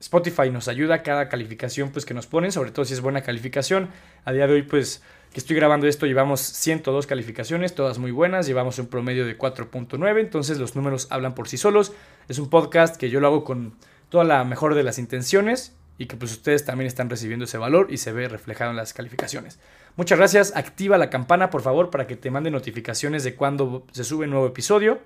Spotify 0.00 0.50
nos 0.50 0.66
ayuda 0.66 1.02
cada 1.02 1.28
calificación 1.28 1.90
pues, 1.90 2.04
que 2.04 2.14
nos 2.14 2.26
ponen, 2.26 2.52
sobre 2.52 2.70
todo 2.70 2.84
si 2.84 2.94
es 2.94 3.00
buena 3.00 3.20
calificación. 3.22 3.90
A 4.24 4.32
día 4.32 4.46
de 4.46 4.54
hoy, 4.54 4.62
pues 4.62 5.02
que 5.32 5.38
estoy 5.38 5.54
grabando 5.54 5.86
esto, 5.86 6.06
llevamos 6.06 6.40
102 6.40 7.06
calificaciones, 7.06 7.74
todas 7.74 7.98
muy 7.98 8.10
buenas, 8.10 8.46
llevamos 8.46 8.78
un 8.80 8.88
promedio 8.88 9.24
de 9.24 9.38
4.9, 9.38 10.18
entonces 10.18 10.58
los 10.58 10.74
números 10.74 11.06
hablan 11.10 11.34
por 11.34 11.48
sí 11.48 11.56
solos. 11.56 11.92
Es 12.28 12.38
un 12.38 12.50
podcast 12.50 12.96
que 12.96 13.10
yo 13.10 13.20
lo 13.20 13.28
hago 13.28 13.44
con 13.44 13.74
toda 14.08 14.24
la 14.24 14.42
mejor 14.42 14.74
de 14.74 14.82
las 14.82 14.98
intenciones 14.98 15.76
y 15.98 16.06
que 16.06 16.16
pues 16.16 16.32
ustedes 16.32 16.64
también 16.64 16.88
están 16.88 17.10
recibiendo 17.10 17.44
ese 17.44 17.58
valor 17.58 17.88
y 17.90 17.98
se 17.98 18.10
ve 18.10 18.26
reflejado 18.26 18.70
en 18.70 18.76
las 18.76 18.92
calificaciones. 18.92 19.60
Muchas 19.96 20.18
gracias, 20.18 20.56
activa 20.56 20.98
la 20.98 21.10
campana 21.10 21.50
por 21.50 21.62
favor 21.62 21.90
para 21.90 22.06
que 22.06 22.16
te 22.16 22.30
mande 22.30 22.50
notificaciones 22.50 23.22
de 23.22 23.34
cuando 23.34 23.86
se 23.92 24.02
sube 24.02 24.24
un 24.24 24.30
nuevo 24.30 24.46
episodio. 24.46 24.98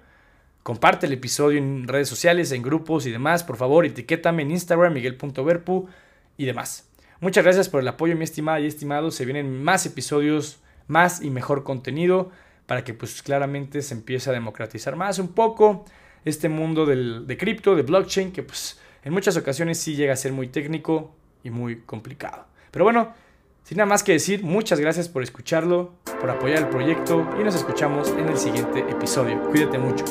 Comparte 0.64 1.04
el 1.04 1.12
episodio 1.12 1.58
en 1.58 1.86
redes 1.86 2.08
sociales, 2.08 2.50
en 2.50 2.62
grupos 2.62 3.04
y 3.04 3.10
demás, 3.10 3.44
por 3.44 3.56
favor, 3.56 3.84
etiquétame 3.84 4.42
en 4.42 4.50
Instagram, 4.50 4.94
miguel.verpu 4.94 5.88
y 6.38 6.46
demás. 6.46 6.88
Muchas 7.20 7.44
gracias 7.44 7.68
por 7.68 7.82
el 7.82 7.88
apoyo, 7.88 8.16
mi 8.16 8.24
estimada 8.24 8.60
y 8.60 8.66
estimado. 8.66 9.10
Se 9.10 9.26
vienen 9.26 9.62
más 9.62 9.84
episodios, 9.84 10.60
más 10.88 11.20
y 11.22 11.28
mejor 11.28 11.64
contenido 11.64 12.30
para 12.64 12.82
que 12.82 12.94
pues 12.94 13.22
claramente 13.22 13.82
se 13.82 13.92
empiece 13.92 14.30
a 14.30 14.32
democratizar 14.32 14.96
más 14.96 15.18
un 15.18 15.28
poco 15.28 15.84
este 16.24 16.48
mundo 16.48 16.86
del, 16.86 17.26
de 17.26 17.36
cripto, 17.36 17.76
de 17.76 17.82
blockchain, 17.82 18.32
que 18.32 18.42
pues 18.42 18.80
en 19.02 19.12
muchas 19.12 19.36
ocasiones 19.36 19.78
sí 19.78 19.94
llega 19.94 20.14
a 20.14 20.16
ser 20.16 20.32
muy 20.32 20.48
técnico 20.48 21.14
y 21.42 21.50
muy 21.50 21.80
complicado. 21.80 22.46
Pero 22.70 22.86
bueno, 22.86 23.12
sin 23.64 23.76
nada 23.76 23.86
más 23.86 24.02
que 24.02 24.12
decir, 24.12 24.42
muchas 24.42 24.80
gracias 24.80 25.10
por 25.10 25.22
escucharlo, 25.22 25.92
por 26.20 26.30
apoyar 26.30 26.58
el 26.58 26.68
proyecto 26.68 27.28
y 27.38 27.44
nos 27.44 27.54
escuchamos 27.54 28.08
en 28.10 28.28
el 28.28 28.38
siguiente 28.38 28.80
episodio. 28.80 29.42
Cuídate 29.50 29.78
mucho. 29.78 30.04